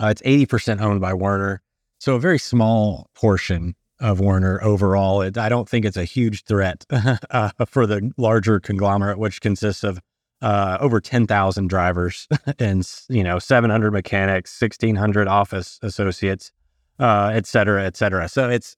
Uh, 0.00 0.06
it's 0.06 0.22
80% 0.22 0.80
owned 0.80 1.00
by 1.00 1.14
Werner, 1.14 1.62
so 1.98 2.14
a 2.14 2.20
very 2.20 2.38
small 2.38 3.08
portion 3.14 3.74
of 4.00 4.20
Werner 4.20 4.62
overall. 4.62 5.22
It, 5.22 5.36
I 5.38 5.48
don't 5.48 5.68
think 5.68 5.84
it's 5.84 5.96
a 5.96 6.04
huge 6.04 6.44
threat 6.44 6.84
uh, 7.30 7.50
for 7.66 7.86
the 7.86 8.12
larger 8.16 8.60
conglomerate, 8.60 9.18
which 9.18 9.40
consists 9.40 9.82
of 9.82 9.98
uh, 10.40 10.78
over 10.80 11.00
10,000 11.00 11.68
drivers 11.68 12.28
and, 12.58 12.88
you 13.08 13.24
know, 13.24 13.38
700 13.38 13.90
mechanics, 13.92 14.60
1,600 14.60 15.26
office 15.28 15.78
associates, 15.82 16.52
uh, 16.98 17.30
et 17.32 17.46
cetera, 17.46 17.84
et 17.84 17.96
cetera. 17.96 18.28
So 18.28 18.48
it's 18.48 18.76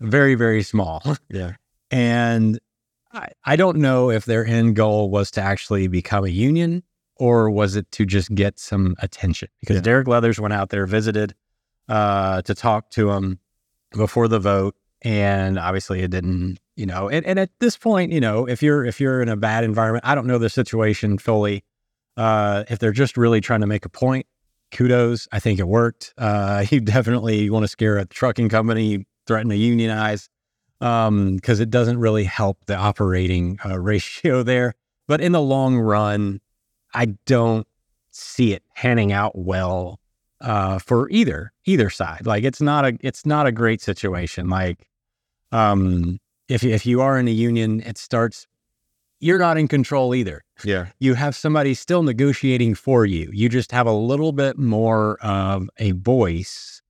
very, 0.00 0.34
very 0.34 0.62
small. 0.62 1.02
Yeah. 1.28 1.52
And 1.90 2.58
I, 3.12 3.28
I 3.44 3.56
don't 3.56 3.78
know 3.78 4.10
if 4.10 4.24
their 4.24 4.44
end 4.44 4.74
goal 4.76 5.10
was 5.10 5.30
to 5.32 5.40
actually 5.40 5.86
become 5.88 6.24
a 6.24 6.28
union 6.28 6.82
or 7.16 7.50
was 7.50 7.76
it 7.76 7.90
to 7.92 8.04
just 8.04 8.34
get 8.34 8.58
some 8.58 8.94
attention? 8.98 9.48
Because 9.60 9.76
Yeah. 9.76 9.82
Derek 9.82 10.08
Leathers 10.08 10.40
went 10.40 10.52
out 10.52 10.70
there, 10.70 10.86
visited 10.86 11.34
uh, 11.88 12.42
to 12.42 12.54
talk 12.54 12.90
to 12.90 13.10
him 13.10 13.38
before 13.92 14.28
the 14.28 14.38
vote, 14.38 14.74
and 15.06 15.56
obviously 15.56 16.02
it 16.02 16.10
didn't. 16.10 16.58
You 16.74 16.84
know, 16.84 17.08
and, 17.08 17.24
and 17.24 17.38
at 17.38 17.50
this 17.60 17.78
point, 17.78 18.12
you 18.12 18.20
know, 18.20 18.46
if 18.46 18.62
you're 18.62 18.84
if 18.84 19.00
you're 19.00 19.22
in 19.22 19.30
a 19.30 19.36
bad 19.36 19.64
environment, 19.64 20.04
I 20.04 20.14
don't 20.14 20.26
know 20.26 20.36
the 20.36 20.50
situation 20.50 21.16
fully. 21.16 21.64
Uh, 22.18 22.64
if 22.68 22.80
they're 22.80 22.92
just 22.92 23.16
really 23.16 23.40
trying 23.40 23.60
to 23.60 23.66
make 23.66 23.86
a 23.86 23.88
point, 23.88 24.26
kudos. 24.72 25.28
I 25.32 25.38
think 25.38 25.58
it 25.58 25.68
worked. 25.68 26.12
Uh, 26.18 26.64
you 26.70 26.80
definitely 26.80 27.48
want 27.48 27.62
to 27.62 27.68
scare 27.68 27.96
a 27.96 28.04
trucking 28.04 28.48
company, 28.50 29.06
threaten 29.26 29.48
to 29.48 29.56
unionize, 29.56 30.28
because 30.80 31.60
it 31.60 31.70
doesn't 31.70 31.98
really 31.98 32.24
help 32.24 32.58
the 32.66 32.76
operating 32.76 33.58
uh, 33.64 33.78
ratio 33.80 34.42
there. 34.42 34.74
But 35.06 35.20
in 35.20 35.32
the 35.32 35.40
long 35.40 35.78
run, 35.78 36.40
I 36.92 37.06
don't 37.26 37.66
see 38.10 38.52
it 38.52 38.64
panning 38.74 39.12
out 39.12 39.38
well 39.38 40.00
uh, 40.40 40.78
for 40.78 41.08
either 41.10 41.52
either 41.64 41.90
side. 41.90 42.26
Like 42.26 42.44
it's 42.44 42.60
not 42.60 42.84
a 42.84 42.98
it's 43.00 43.24
not 43.24 43.46
a 43.46 43.52
great 43.52 43.80
situation. 43.80 44.50
Like 44.50 44.86
um, 45.56 46.18
if 46.48 46.62
if 46.64 46.86
you 46.86 47.00
are 47.00 47.18
in 47.18 47.28
a 47.28 47.32
union, 47.32 47.80
it 47.80 47.98
starts. 47.98 48.46
You're 49.18 49.38
not 49.38 49.56
in 49.56 49.66
control 49.66 50.14
either 50.14 50.42
Yeah. 50.62 50.88
you 51.00 51.14
have 51.14 51.34
somebody 51.34 51.72
still 51.72 52.02
negotiating 52.02 52.74
for 52.74 53.06
you. 53.06 53.30
You 53.32 53.48
just 53.48 53.72
have 53.72 53.86
a 53.86 53.92
little 53.92 54.30
bit 54.32 54.58
more 54.58 55.16
of 55.22 55.70
a 55.78 55.92
voice 55.92 56.82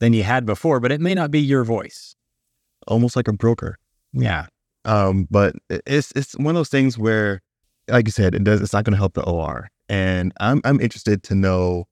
than 0.00 0.14
you 0.14 0.22
had 0.22 0.46
before, 0.46 0.80
but 0.80 0.90
it 0.90 1.02
may 1.02 1.14
not 1.14 1.30
be 1.30 1.40
your 1.40 1.64
voice. 1.64 2.16
Almost 2.86 3.14
like 3.14 3.28
a 3.28 3.32
broker. 3.34 3.76
Yeah. 4.14 4.46
Um, 4.86 5.28
but 5.30 5.54
it's 5.68 6.12
it's 6.16 6.32
one 6.38 6.54
of 6.54 6.54
those 6.54 6.70
things 6.70 6.96
where, 6.96 7.42
like 7.88 8.06
you 8.06 8.12
said, 8.12 8.34
it 8.34 8.42
does. 8.44 8.62
It's 8.62 8.72
not 8.72 8.84
going 8.84 8.92
to 8.92 8.98
help 8.98 9.14
the 9.14 9.24
OR, 9.24 9.68
and 9.88 10.32
I'm 10.40 10.60
I'm 10.64 10.80
interested 10.80 11.22
to 11.24 11.34
know 11.34 11.86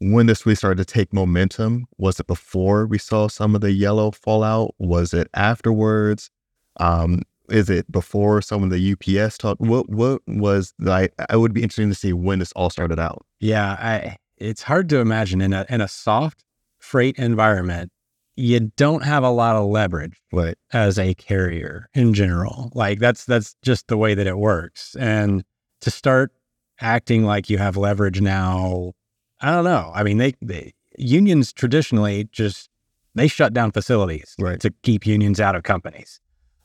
when 0.00 0.26
this 0.26 0.44
really 0.44 0.56
started 0.56 0.86
to 0.86 0.92
take 0.92 1.12
momentum. 1.12 1.86
Was 1.98 2.20
it 2.20 2.26
before 2.26 2.86
we 2.86 2.98
saw 2.98 3.28
some 3.28 3.54
of 3.54 3.60
the 3.60 3.72
yellow 3.72 4.10
fallout? 4.10 4.74
Was 4.78 5.14
it 5.14 5.28
afterwards? 5.34 6.30
Um, 6.78 7.22
is 7.50 7.68
it 7.70 7.90
before 7.92 8.40
some 8.42 8.62
of 8.62 8.70
the 8.70 8.92
UPS 8.92 9.38
talk? 9.38 9.58
What 9.58 9.88
what 9.88 10.22
was 10.26 10.72
like? 10.78 11.12
I 11.28 11.36
would 11.36 11.52
be 11.52 11.62
interested 11.62 11.88
to 11.88 11.94
see 11.94 12.12
when 12.12 12.38
this 12.38 12.52
all 12.52 12.70
started 12.70 12.98
out. 12.98 13.24
Yeah. 13.40 13.72
I, 13.78 14.16
it's 14.38 14.62
hard 14.62 14.88
to 14.88 14.98
imagine 14.98 15.40
in 15.40 15.52
a, 15.52 15.64
in 15.68 15.80
a 15.80 15.88
soft 15.88 16.44
freight 16.78 17.16
environment, 17.18 17.92
you 18.36 18.72
don't 18.76 19.04
have 19.04 19.22
a 19.22 19.30
lot 19.30 19.54
of 19.56 19.66
leverage 19.66 20.20
Right. 20.32 20.56
as 20.72 20.98
a 20.98 21.14
carrier 21.14 21.88
in 21.94 22.14
general. 22.14 22.72
Like 22.74 22.98
that's 22.98 23.24
that's 23.26 23.54
just 23.62 23.86
the 23.88 23.96
way 23.96 24.14
that 24.14 24.26
it 24.26 24.38
works. 24.38 24.96
And 24.98 25.44
to 25.82 25.90
start 25.90 26.32
acting 26.80 27.24
like 27.24 27.48
you 27.48 27.58
have 27.58 27.76
leverage 27.76 28.20
now, 28.20 28.92
I 29.40 29.50
don't 29.50 29.64
know. 29.64 29.90
I 29.94 30.02
mean, 30.02 30.18
they, 30.18 30.34
they 30.40 30.72
unions 30.96 31.52
traditionally 31.52 32.28
just 32.32 32.70
they 33.14 33.28
shut 33.28 33.52
down 33.52 33.70
facilities 33.72 34.34
Right. 34.38 34.60
to 34.60 34.70
keep 34.82 35.06
unions 35.06 35.40
out 35.40 35.54
of 35.56 35.62
companies. 35.62 36.20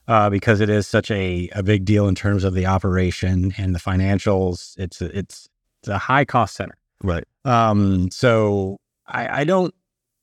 Uh, 0.08 0.28
because 0.28 0.60
it 0.60 0.72
is 0.72 0.88
such 0.88 1.12
a, 1.12 1.48
a 1.54 1.62
big 1.62 1.86
deal 1.86 2.08
in 2.08 2.16
terms 2.16 2.44
of 2.44 2.56
the 2.56 2.66
operation 2.66 3.54
and 3.60 3.76
the 3.76 3.80
financials. 3.80 4.74
It's 4.80 5.02
a, 5.02 5.16
it's 5.16 5.48
it's 5.82 5.88
a 5.88 6.00
high 6.00 6.26
cost 6.26 6.56
center. 6.56 6.76
Right. 7.04 7.24
Um, 7.46 8.10
so 8.10 8.78
I, 9.06 9.42
I 9.42 9.44
don't, 9.44 9.72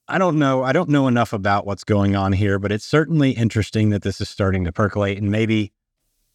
I 0.08 0.18
don't 0.18 0.40
know, 0.40 0.64
I 0.64 0.72
don't 0.72 0.88
know 0.88 1.06
enough 1.06 1.32
about 1.32 1.66
what's 1.66 1.84
going 1.84 2.16
on 2.16 2.32
here, 2.32 2.58
but 2.58 2.72
it's 2.72 2.84
certainly 2.84 3.30
interesting 3.30 3.90
that 3.90 4.02
this 4.02 4.20
is 4.20 4.28
starting 4.28 4.64
to 4.64 4.72
percolate, 4.72 5.18
and 5.18 5.30
maybe 5.30 5.72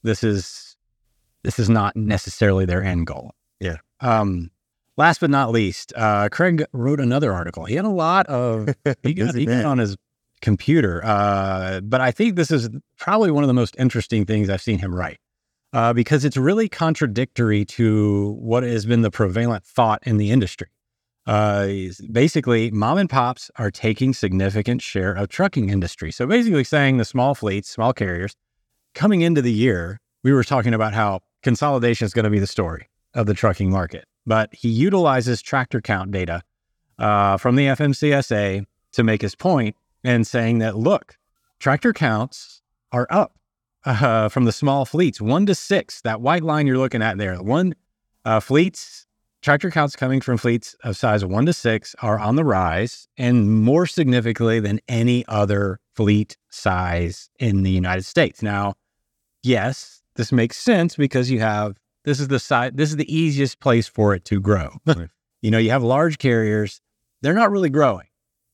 this 0.02 0.24
is 0.24 0.78
this 1.43 1.60
is 1.60 1.69
not 1.69 1.95
necessarily 1.97 2.65
their 2.65 2.82
end 2.82 3.06
goal. 3.06 3.32
Yeah. 3.60 3.78
Um, 4.00 4.50
last 4.97 5.19
but 5.19 5.30
not 5.30 5.51
least, 5.51 5.93
uh, 5.95 6.30
Craig 6.30 6.65
wrote 6.73 6.99
another 6.99 7.34
article. 7.34 7.65
He 7.65 7.75
had 7.75 7.86
a 7.86 7.89
lot 7.89 8.27
of 8.27 8.73
he 9.04 9.13
got, 9.13 9.36
he 9.36 9.45
got 9.45 9.65
on 9.65 9.77
his 9.77 9.97
computer, 10.41 11.01
uh, 11.04 11.82
but 11.82 12.01
I 12.01 12.12
think 12.12 12.36
this 12.36 12.51
is 12.51 12.69
probably 12.97 13.32
one 13.32 13.43
of 13.43 13.47
the 13.47 13.54
most 13.54 13.75
interesting 13.77 14.25
things 14.25 14.49
I've 14.49 14.62
seen 14.62 14.80
him 14.80 14.93
write 14.93 15.17
uh, 15.73 15.93
because 15.93 16.25
it's 16.25 16.38
really 16.38 16.67
contradictory 16.67 17.65
to 17.65 18.36
what 18.39 18.63
has 18.63 18.86
been 18.86 19.01
the 19.01 19.12
prevalent 19.12 19.65
thought 19.65 20.01
in 20.06 20.17
the 20.17 20.32
industry. 20.32 20.67
Uh, 21.27 21.67
basically, 22.12 22.71
mom 22.71 22.97
and 22.97 23.10
pops 23.10 23.51
are 23.58 23.69
taking 23.69 24.13
significant 24.13 24.82
share 24.82 25.13
of 25.13 25.30
trucking 25.30 25.69
industry. 25.69 26.12
So 26.12 26.25
basically, 26.25 26.63
saying 26.63 26.97
the 26.97 27.06
small 27.06 27.36
fleets, 27.36 27.69
small 27.69 27.93
carriers, 27.93 28.36
coming 28.95 29.21
into 29.21 29.41
the 29.41 29.51
year, 29.51 29.99
we 30.23 30.34
were 30.34 30.43
talking 30.43 30.73
about 30.73 30.93
how 30.93 31.21
consolidation 31.43 32.06
is 32.06 32.13
going 32.13 32.23
to 32.23 32.32
be 32.32 32.39
the 32.39 32.47
story 32.47 32.88
of 33.13 33.27
the 33.27 33.34
trucking 33.34 33.69
market. 33.69 34.06
But 34.26 34.54
he 34.54 34.70
utilizes 34.70 35.42
tractor 35.42 35.82
count 35.82 36.12
data 36.12 36.44
uh, 37.00 37.38
from 37.38 37.56
the 37.56 37.68
FMCSA 37.68 38.66
to 38.94 39.04
make 39.04 39.22
his 39.22 39.36
point 39.36 39.76
and 40.04 40.26
saying 40.26 40.60
that 40.60 40.78
look, 40.78 41.18
tractor 41.60 41.94
counts 41.94 42.62
are 42.92 43.08
up 43.10 43.36
uh, 43.86 44.30
from 44.30 44.46
the 44.46 44.52
small 44.52 44.86
fleets, 44.86 45.20
one 45.20 45.46
to 45.46 45.56
six. 45.56 46.02
That 46.02 46.22
white 46.22 46.44
line 46.44 46.68
you're 46.68 46.78
looking 46.78 47.02
at 47.02 47.18
there, 47.18 47.36
one 47.42 47.74
uh, 48.26 48.40
fleets, 48.40 49.08
tractor 49.42 49.72
counts 49.72 49.96
coming 49.96 50.22
from 50.22 50.38
fleets 50.38 50.76
of 50.84 50.96
size 50.96 51.26
one 51.26 51.46
to 51.46 51.54
six 51.54 51.96
are 52.02 52.20
on 52.20 52.36
the 52.36 52.46
rise, 52.46 53.08
and 53.18 53.64
more 53.64 53.86
significantly 53.86 54.60
than 54.60 54.80
any 54.88 55.26
other 55.28 55.80
fleet 55.96 56.38
size 56.50 57.30
in 57.40 57.64
the 57.64 57.72
United 57.72 58.06
States. 58.06 58.42
Now, 58.42 58.76
yes, 59.44 60.02
this 60.16 60.32
makes 60.32 60.58
sense 60.58 60.96
because 60.96 61.32
you 61.32 61.40
have 61.40 61.78
this 62.04 62.20
is 62.20 62.28
the 62.28 62.40
side, 62.40 62.78
this 62.78 62.90
is 62.90 62.96
the 62.96 63.14
easiest 63.14 63.60
place 63.60 63.88
for 63.88 64.14
it 64.14 64.26
to 64.26 64.40
grow. 64.40 64.78
Right. 64.86 65.10
you 65.42 65.52
know, 65.52 65.58
you 65.58 65.72
have 65.72 65.84
large 65.84 66.18
carriers, 66.18 66.82
they're 67.22 67.34
not 67.34 67.52
really 67.52 67.70
growing. 67.70 68.08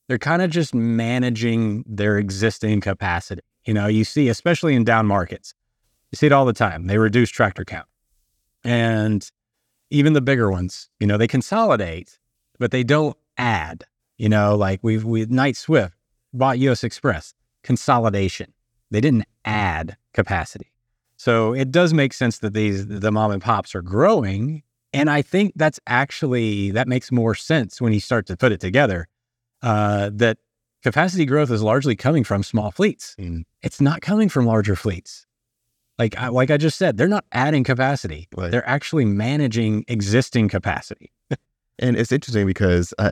They're 0.07 0.17
kind 0.17 0.41
of 0.41 0.49
just 0.49 0.73
managing 0.73 1.83
their 1.87 2.17
existing 2.17 2.81
capacity. 2.81 3.41
You 3.65 3.73
know, 3.73 3.87
you 3.87 4.05
see, 4.05 4.29
especially 4.29 4.75
in 4.75 4.85
down 4.85 5.05
markets, 5.05 5.53
you 6.11 6.15
see 6.15 6.27
it 6.27 6.31
all 6.31 6.45
the 6.45 6.53
time. 6.53 6.87
They 6.87 6.97
reduce 6.97 7.29
tractor 7.29 7.65
count. 7.65 7.87
And 8.63 9.29
even 9.89 10.13
the 10.13 10.21
bigger 10.21 10.49
ones, 10.49 10.89
you 10.99 11.07
know, 11.07 11.17
they 11.17 11.27
consolidate, 11.27 12.17
but 12.59 12.71
they 12.71 12.83
don't 12.83 13.17
add. 13.37 13.83
You 14.17 14.29
know, 14.29 14.55
like 14.55 14.79
we've 14.81 15.03
we 15.03 15.25
Knight 15.25 15.55
Swift 15.57 15.93
bought 16.33 16.59
U.S. 16.59 16.81
Xpress, 16.81 17.33
consolidation. 17.63 18.53
They 18.89 19.01
didn't 19.01 19.25
add 19.45 19.97
capacity. 20.13 20.71
So 21.17 21.53
it 21.53 21.71
does 21.71 21.93
make 21.93 22.13
sense 22.13 22.39
that 22.39 22.53
these 22.53 22.87
the 22.87 23.11
mom 23.11 23.31
and 23.31 23.41
pops 23.41 23.75
are 23.75 23.81
growing. 23.81 24.63
And 24.93 25.09
I 25.09 25.21
think 25.21 25.53
that's 25.55 25.79
actually 25.87 26.71
that 26.71 26.87
makes 26.87 27.11
more 27.11 27.35
sense 27.35 27.81
when 27.81 27.91
you 27.91 27.99
start 27.99 28.27
to 28.27 28.37
put 28.37 28.51
it 28.51 28.59
together. 28.59 29.07
Uh, 29.61 30.11
that 30.13 30.37
capacity 30.83 31.25
growth 31.25 31.49
is 31.49 31.63
largely 31.63 31.95
coming 31.95 32.23
from 32.23 32.43
small 32.43 32.71
fleets. 32.71 33.15
Mm. 33.19 33.43
It's 33.63 33.81
not 33.81 34.01
coming 34.01 34.29
from 34.29 34.45
larger 34.45 34.75
fleets. 34.75 35.25
Like 35.97 36.15
I, 36.17 36.27
like 36.27 36.51
I 36.51 36.57
just 36.57 36.77
said, 36.77 36.97
they're 36.97 37.07
not 37.07 37.25
adding 37.31 37.63
capacity. 37.63 38.27
Right. 38.37 38.51
They're 38.51 38.67
actually 38.69 39.05
managing 39.05 39.83
existing 39.87 40.49
capacity. 40.49 41.11
And 41.79 41.95
it's 41.95 42.11
interesting 42.11 42.47
because 42.47 42.91
I, 42.97 43.11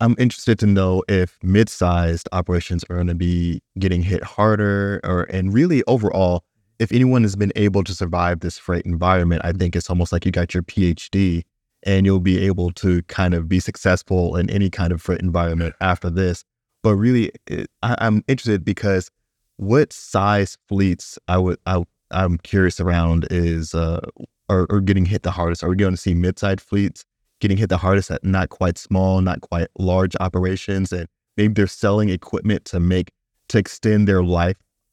I'm 0.00 0.16
interested 0.18 0.58
to 0.58 0.66
know 0.66 1.02
if 1.08 1.38
mid-sized 1.42 2.28
operations 2.30 2.84
are 2.90 2.96
going 2.96 3.06
to 3.06 3.14
be 3.14 3.62
getting 3.78 4.02
hit 4.02 4.22
harder, 4.22 5.00
or 5.02 5.22
and 5.30 5.54
really 5.54 5.82
overall, 5.86 6.44
if 6.78 6.92
anyone 6.92 7.22
has 7.22 7.36
been 7.36 7.52
able 7.56 7.84
to 7.84 7.94
survive 7.94 8.40
this 8.40 8.58
freight 8.58 8.84
environment. 8.84 9.42
I 9.44 9.52
think 9.52 9.76
it's 9.76 9.90
almost 9.90 10.12
like 10.12 10.24
you 10.24 10.32
got 10.32 10.54
your 10.54 10.62
PhD, 10.62 11.42
and 11.82 12.06
you'll 12.06 12.20
be 12.20 12.44
able 12.46 12.72
to 12.72 13.02
kind 13.04 13.34
of 13.34 13.48
be 13.48 13.60
successful 13.60 14.36
in 14.36 14.50
any 14.50 14.70
kind 14.70 14.92
of 14.92 15.00
freight 15.00 15.20
environment 15.20 15.74
after 15.80 16.10
this. 16.10 16.44
But 16.82 16.96
really, 16.96 17.32
it, 17.46 17.70
I, 17.82 17.96
I'm 17.98 18.24
interested 18.28 18.64
because 18.64 19.10
what 19.56 19.92
size 19.92 20.58
fleets 20.68 21.18
I 21.28 21.38
would 21.38 21.58
I, 21.66 21.82
I'm 22.10 22.38
curious 22.38 22.80
around 22.80 23.26
is 23.30 23.74
uh, 23.74 24.00
are, 24.48 24.66
are 24.70 24.80
getting 24.80 25.06
hit 25.06 25.22
the 25.22 25.30
hardest. 25.30 25.64
Are 25.64 25.68
we 25.68 25.76
going 25.76 25.94
to 25.94 25.96
see 25.96 26.14
mid-sized 26.14 26.60
fleets? 26.60 27.04
getting 27.40 27.56
hit 27.56 27.68
the 27.68 27.76
hardest 27.76 28.10
at 28.10 28.24
not 28.24 28.48
quite 28.48 28.78
small, 28.78 29.20
not 29.20 29.40
quite 29.40 29.68
large 29.78 30.16
operations, 30.20 30.92
and 30.92 31.06
maybe 31.36 31.54
they're 31.54 31.66
selling 31.66 32.08
equipment 32.08 32.64
to 32.66 32.80
make 32.80 33.10
to 33.48 33.58
extend 33.58 34.08
their 34.08 34.22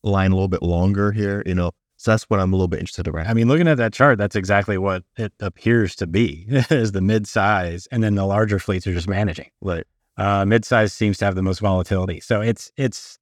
lifeline 0.04 0.32
a 0.32 0.36
little 0.36 0.48
bit 0.48 0.62
longer 0.64 1.12
here. 1.12 1.44
You 1.46 1.56
know, 1.56 1.72
so 1.98 2.12
that's 2.12 2.24
what 2.26 2.40
I'm 2.40 2.52
a 2.54 2.56
little 2.56 2.68
bit 2.68 2.80
interested 2.80 3.08
around. 3.08 3.28
I 3.28 3.34
mean, 3.34 3.48
looking 3.48 3.68
at 3.68 3.78
that 3.78 3.94
chart, 3.94 4.18
that's 4.18 4.36
exactly 4.36 4.78
what 4.78 5.04
it 5.18 5.34
appears 5.40 5.96
to 5.98 6.08
be 6.08 6.46
is 6.50 6.92
the 6.92 7.02
mid 7.02 7.28
size, 7.28 7.88
and 7.92 8.04
then 8.04 8.16
the 8.16 8.26
larger 8.26 8.60
fleets 8.60 8.86
are 8.88 8.94
just 8.94 9.08
managing. 9.08 9.50
right, 9.62 9.86
Uh, 10.18 10.46
mid 10.46 10.66
size 10.66 10.94
seems 10.94 11.18
to 11.20 11.26
have 11.26 11.36
the 11.36 11.42
most 11.44 11.60
volatility. 11.60 12.20
So 12.20 12.42
it's 12.42 12.72
it's 12.78 13.20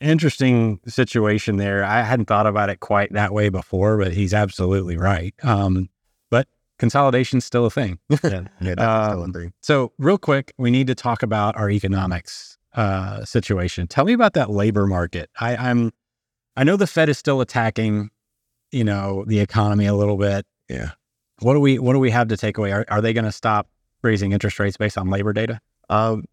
interesting 0.00 0.80
situation 0.86 1.56
there. 1.58 1.84
I 1.84 2.02
hadn't 2.02 2.26
thought 2.26 2.46
about 2.46 2.70
it 2.70 2.80
quite 2.80 3.12
that 3.12 3.32
way 3.32 3.48
before, 3.48 3.98
but 3.98 4.12
he's 4.12 4.34
absolutely 4.34 4.96
right. 4.96 5.34
Um, 5.42 5.88
but 6.30 6.48
consolidation's 6.78 7.44
still 7.44 7.66
a 7.66 7.70
thing. 7.70 7.98
yeah, 8.08 8.18
yeah, 8.24 8.40
that's 8.74 9.06
still 9.08 9.20
a 9.20 9.24
Um, 9.24 9.32
thing. 9.32 9.52
So, 9.60 9.92
real 9.98 10.18
quick, 10.18 10.52
we 10.58 10.70
need 10.70 10.86
to 10.88 10.94
talk 10.94 11.22
about 11.22 11.56
our 11.56 11.70
economics 11.70 12.58
uh, 12.74 13.24
situation. 13.24 13.86
Tell 13.86 14.04
me 14.04 14.12
about 14.12 14.32
that 14.34 14.50
labor 14.50 14.86
market. 14.86 15.30
I, 15.38 15.54
I'm, 15.56 15.92
I 16.56 16.64
know 16.64 16.76
the 16.76 16.86
Fed 16.86 17.08
is 17.08 17.18
still 17.18 17.40
attacking 17.40 18.10
you 18.72 18.82
know, 18.82 19.24
the 19.26 19.38
economy 19.38 19.86
a 19.86 19.94
little 19.94 20.16
bit. 20.16 20.46
Yeah. 20.68 20.92
What 21.40 21.54
do 21.54 21.60
we 21.60 21.78
what 21.78 21.92
do 21.92 21.98
we 21.98 22.10
have 22.10 22.28
to 22.28 22.36
take 22.36 22.58
away? 22.58 22.72
Are, 22.72 22.84
are 22.88 23.00
they 23.00 23.12
going 23.12 23.26
to 23.26 23.32
stop 23.32 23.68
raising 24.02 24.32
interest 24.32 24.58
rates 24.58 24.76
based 24.76 24.98
on 24.98 25.10
labor 25.10 25.32
data? 25.32 25.60
Um, 25.90 26.24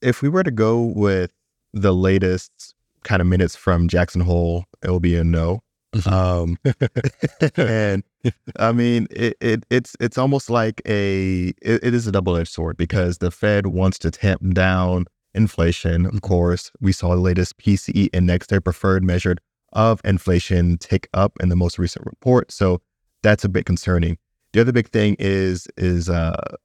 if 0.00 0.22
we 0.22 0.28
were 0.28 0.42
to 0.42 0.50
go 0.50 0.80
with 0.80 1.30
the 1.72 1.94
latest 1.94 2.74
kind 3.04 3.20
of 3.20 3.28
minutes 3.28 3.54
from 3.54 3.88
Jackson 3.88 4.22
Hole, 4.22 4.64
it 4.82 4.90
will 4.90 5.00
be 5.00 5.16
a 5.16 5.24
no. 5.24 5.62
Um, 6.06 6.58
and 7.56 8.02
I 8.58 8.72
mean, 8.72 9.06
it, 9.10 9.36
it 9.40 9.66
it's 9.70 9.96
it's 10.00 10.18
almost 10.18 10.50
like 10.50 10.80
a 10.86 11.48
it, 11.62 11.84
it 11.84 11.94
is 11.94 12.06
a 12.06 12.12
double 12.12 12.36
edged 12.36 12.52
sword 12.52 12.76
because 12.76 13.18
the 13.18 13.30
Fed 13.30 13.66
wants 13.66 13.98
to 14.00 14.10
tamp 14.10 14.54
down 14.54 15.06
inflation. 15.34 16.06
Of 16.06 16.22
course, 16.22 16.70
we 16.80 16.92
saw 16.92 17.14
the 17.14 17.20
latest 17.20 17.58
PCE 17.58 18.08
index, 18.12 18.46
their 18.46 18.60
preferred 18.60 19.04
measure 19.04 19.36
of 19.74 20.00
inflation, 20.04 20.78
tick 20.78 21.08
up 21.14 21.32
in 21.40 21.48
the 21.48 21.56
most 21.56 21.78
recent 21.78 22.06
report. 22.06 22.52
So 22.52 22.80
that's 23.22 23.44
a 23.44 23.48
bit 23.48 23.66
concerning. 23.66 24.18
The 24.52 24.60
other 24.60 24.72
big 24.72 24.88
thing 24.90 25.16
is 25.18 25.66
is 25.76 26.08
uh, 26.08 26.56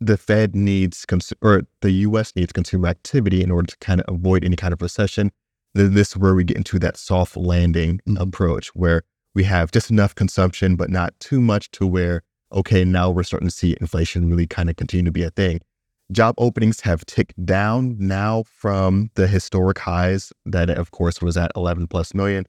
the 0.00 0.16
Fed 0.16 0.54
needs 0.54 1.04
cons- 1.06 1.32
or 1.42 1.62
the 1.80 1.90
U.S. 1.90 2.32
needs 2.36 2.52
consumer 2.52 2.88
activity 2.88 3.42
in 3.42 3.50
order 3.50 3.68
to 3.68 3.76
kind 3.78 4.00
of 4.00 4.14
avoid 4.14 4.44
any 4.44 4.56
kind 4.56 4.72
of 4.72 4.82
recession. 4.82 5.30
Then 5.74 5.94
this 5.94 6.10
is 6.10 6.16
where 6.16 6.34
we 6.34 6.44
get 6.44 6.56
into 6.56 6.78
that 6.80 6.96
soft 6.96 7.36
landing 7.36 8.00
Mhm. 8.06 8.20
approach, 8.20 8.68
where 8.74 9.02
we 9.34 9.44
have 9.44 9.72
just 9.72 9.90
enough 9.90 10.14
consumption, 10.14 10.76
but 10.76 10.90
not 10.90 11.18
too 11.20 11.40
much 11.40 11.70
to 11.72 11.86
where 11.86 12.22
okay, 12.52 12.84
now 12.84 13.10
we're 13.10 13.24
starting 13.24 13.48
to 13.48 13.54
see 13.54 13.76
inflation 13.80 14.30
really 14.30 14.46
kind 14.46 14.70
of 14.70 14.76
continue 14.76 15.04
to 15.04 15.10
be 15.10 15.24
a 15.24 15.30
thing. 15.30 15.60
Job 16.14 16.36
openings 16.38 16.80
have 16.82 17.04
ticked 17.06 17.44
down 17.44 17.96
now 17.98 18.44
from 18.44 19.10
the 19.16 19.26
historic 19.26 19.80
highs 19.80 20.32
that, 20.46 20.70
of 20.70 20.92
course, 20.92 21.20
was 21.20 21.36
at 21.36 21.50
11 21.56 21.88
plus 21.88 22.14
million. 22.14 22.46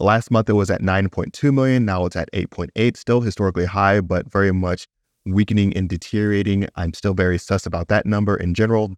Last 0.00 0.32
month 0.32 0.50
it 0.50 0.54
was 0.54 0.68
at 0.68 0.82
9.2 0.82 1.54
million. 1.54 1.84
Now 1.84 2.06
it's 2.06 2.16
at 2.16 2.28
8.8, 2.32 2.96
still 2.96 3.20
historically 3.20 3.66
high, 3.66 4.00
but 4.00 4.30
very 4.32 4.52
much 4.52 4.88
weakening 5.24 5.76
and 5.76 5.88
deteriorating. 5.88 6.66
I'm 6.74 6.92
still 6.92 7.14
very 7.14 7.38
sus 7.38 7.66
about 7.66 7.86
that 7.86 8.04
number 8.04 8.36
in 8.36 8.52
general. 8.52 8.96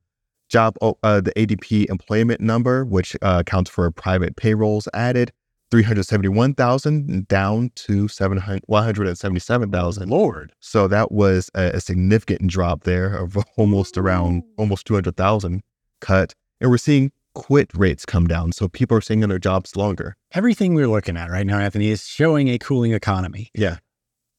Job, 0.49 0.77
uh, 0.81 1.21
the 1.21 1.33
ADP 1.37 1.91
employment 1.91 2.41
number, 2.41 2.87
which 2.87 3.17
uh, 3.21 3.43
accounts 3.47 3.69
for 3.69 3.91
private 3.91 4.37
payrolls 4.37 4.89
added, 4.95 5.31
371,000 5.71 7.27
down 7.29 7.71
to 7.75 8.09
700 8.09 8.63
177,000. 8.67 10.09
Lord, 10.09 10.53
So 10.61 10.89
that 10.89 11.13
was 11.13 11.51
a, 11.55 11.73
a 11.75 11.81
significant 11.81 12.49
drop 12.49 12.85
there 12.85 13.17
of 13.17 13.37
almost 13.57 13.99
around 13.99 14.45
almost 14.57 14.87
200,000 14.87 15.63
cut. 16.01 16.35
And 16.61 16.71
we're 16.71 16.79
seeing 16.79 17.13
quit 17.35 17.71
rates 17.75 18.07
come 18.07 18.27
down. 18.27 18.53
So 18.53 18.69
people 18.69 18.97
are 18.97 19.01
staying 19.01 19.23
in 19.23 19.29
their 19.29 19.39
jobs 19.39 19.77
longer. 19.77 20.17
everything 20.33 20.75
we're 20.75 20.89
looking 20.89 21.17
at 21.17 21.31
right 21.31 21.47
now, 21.47 21.59
Anthony, 21.59 21.89
is 21.89 22.07
showing 22.07 22.49
a 22.49 22.59
cooling 22.59 22.93
economy. 22.93 23.51
Yeah. 23.55 23.79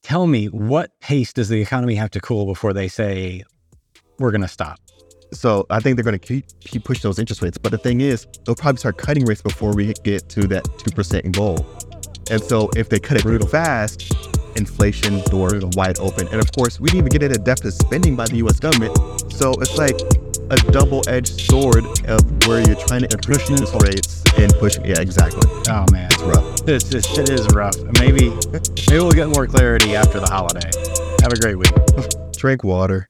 Tell 0.04 0.26
me, 0.28 0.46
what 0.46 0.92
pace 1.00 1.34
does 1.34 1.50
the 1.50 1.62
economy 1.62 1.96
have 1.96 2.12
to 2.12 2.20
cool 2.20 2.46
before 2.46 2.74
they 2.74 2.88
say 2.88 3.44
we're 4.20 4.32
going 4.32 4.42
to 4.42 4.48
stop? 4.48 4.80
So 5.32 5.66
I 5.70 5.80
think 5.80 5.96
they're 5.98 6.04
going 6.04 6.18
to 6.18 6.26
keep, 6.26 6.46
keep 6.62 6.84
pushing 6.84 7.04
those 7.04 7.20
interest 7.20 7.42
rates. 7.42 7.58
But 7.58 7.72
the 7.72 7.78
thing 7.78 8.02
is, 8.02 8.28
they'll 8.46 8.56
probably 8.56 8.80
start 8.80 8.98
cutting 8.98 9.26
rates 9.26 9.42
before 9.42 9.74
we 9.74 9.94
get 10.04 10.30
to 10.30 10.48
that 10.48 10.64
2% 10.64 11.36
goal. 11.36 11.66
And 12.30 12.42
so 12.44 12.70
if 12.76 12.90
they 12.90 13.00
cut 13.00 13.18
it 13.18 13.26
real 13.26 13.46
fast, 13.48 14.14
inflation 14.58 15.22
doors 15.26 15.64
are 15.64 15.70
wide 15.76 16.00
open. 16.00 16.28
And 16.30 16.42
of 16.42 16.52
course, 16.52 16.80
we 16.80 16.90
didn't 16.90 17.08
even 17.08 17.10
get 17.10 17.24
into 17.24 17.38
deficit 17.40 17.74
spending 17.74 18.16
by 18.16 18.26
the 18.26 18.38
US 18.38 18.60
government. 18.60 18.96
So 19.32 19.52
it's 19.62 19.78
like 19.78 19.96
a 20.50 20.56
double-edged 20.72 21.40
sword 21.42 21.86
of 22.08 22.48
where 22.48 22.66
you're 22.66 22.80
trying 22.88 23.02
to 23.02 23.18
push 23.18 23.50
interest 23.50 23.74
rates 23.84 24.24
and 24.38 24.54
push. 24.56 24.78
Yeah, 24.84 25.00
exactly. 25.00 25.42
Oh 25.70 25.86
man, 25.92 26.10
It's 26.12 26.22
rough. 26.22 26.68
it's, 26.68 26.94
it's, 26.94 27.18
it 27.18 27.30
is 27.30 27.48
rough. 27.54 27.76
Maybe 28.00 28.30
maybe 28.30 29.00
we'll 29.04 29.12
get 29.12 29.28
more 29.30 29.46
clarity 29.48 29.96
after 29.96 30.20
the 30.20 30.28
holiday. 30.28 30.70
Have 31.22 31.34
a 31.34 31.40
great 31.40 31.56
week. 31.56 31.72
Drink 32.38 32.64
water. 32.64 33.10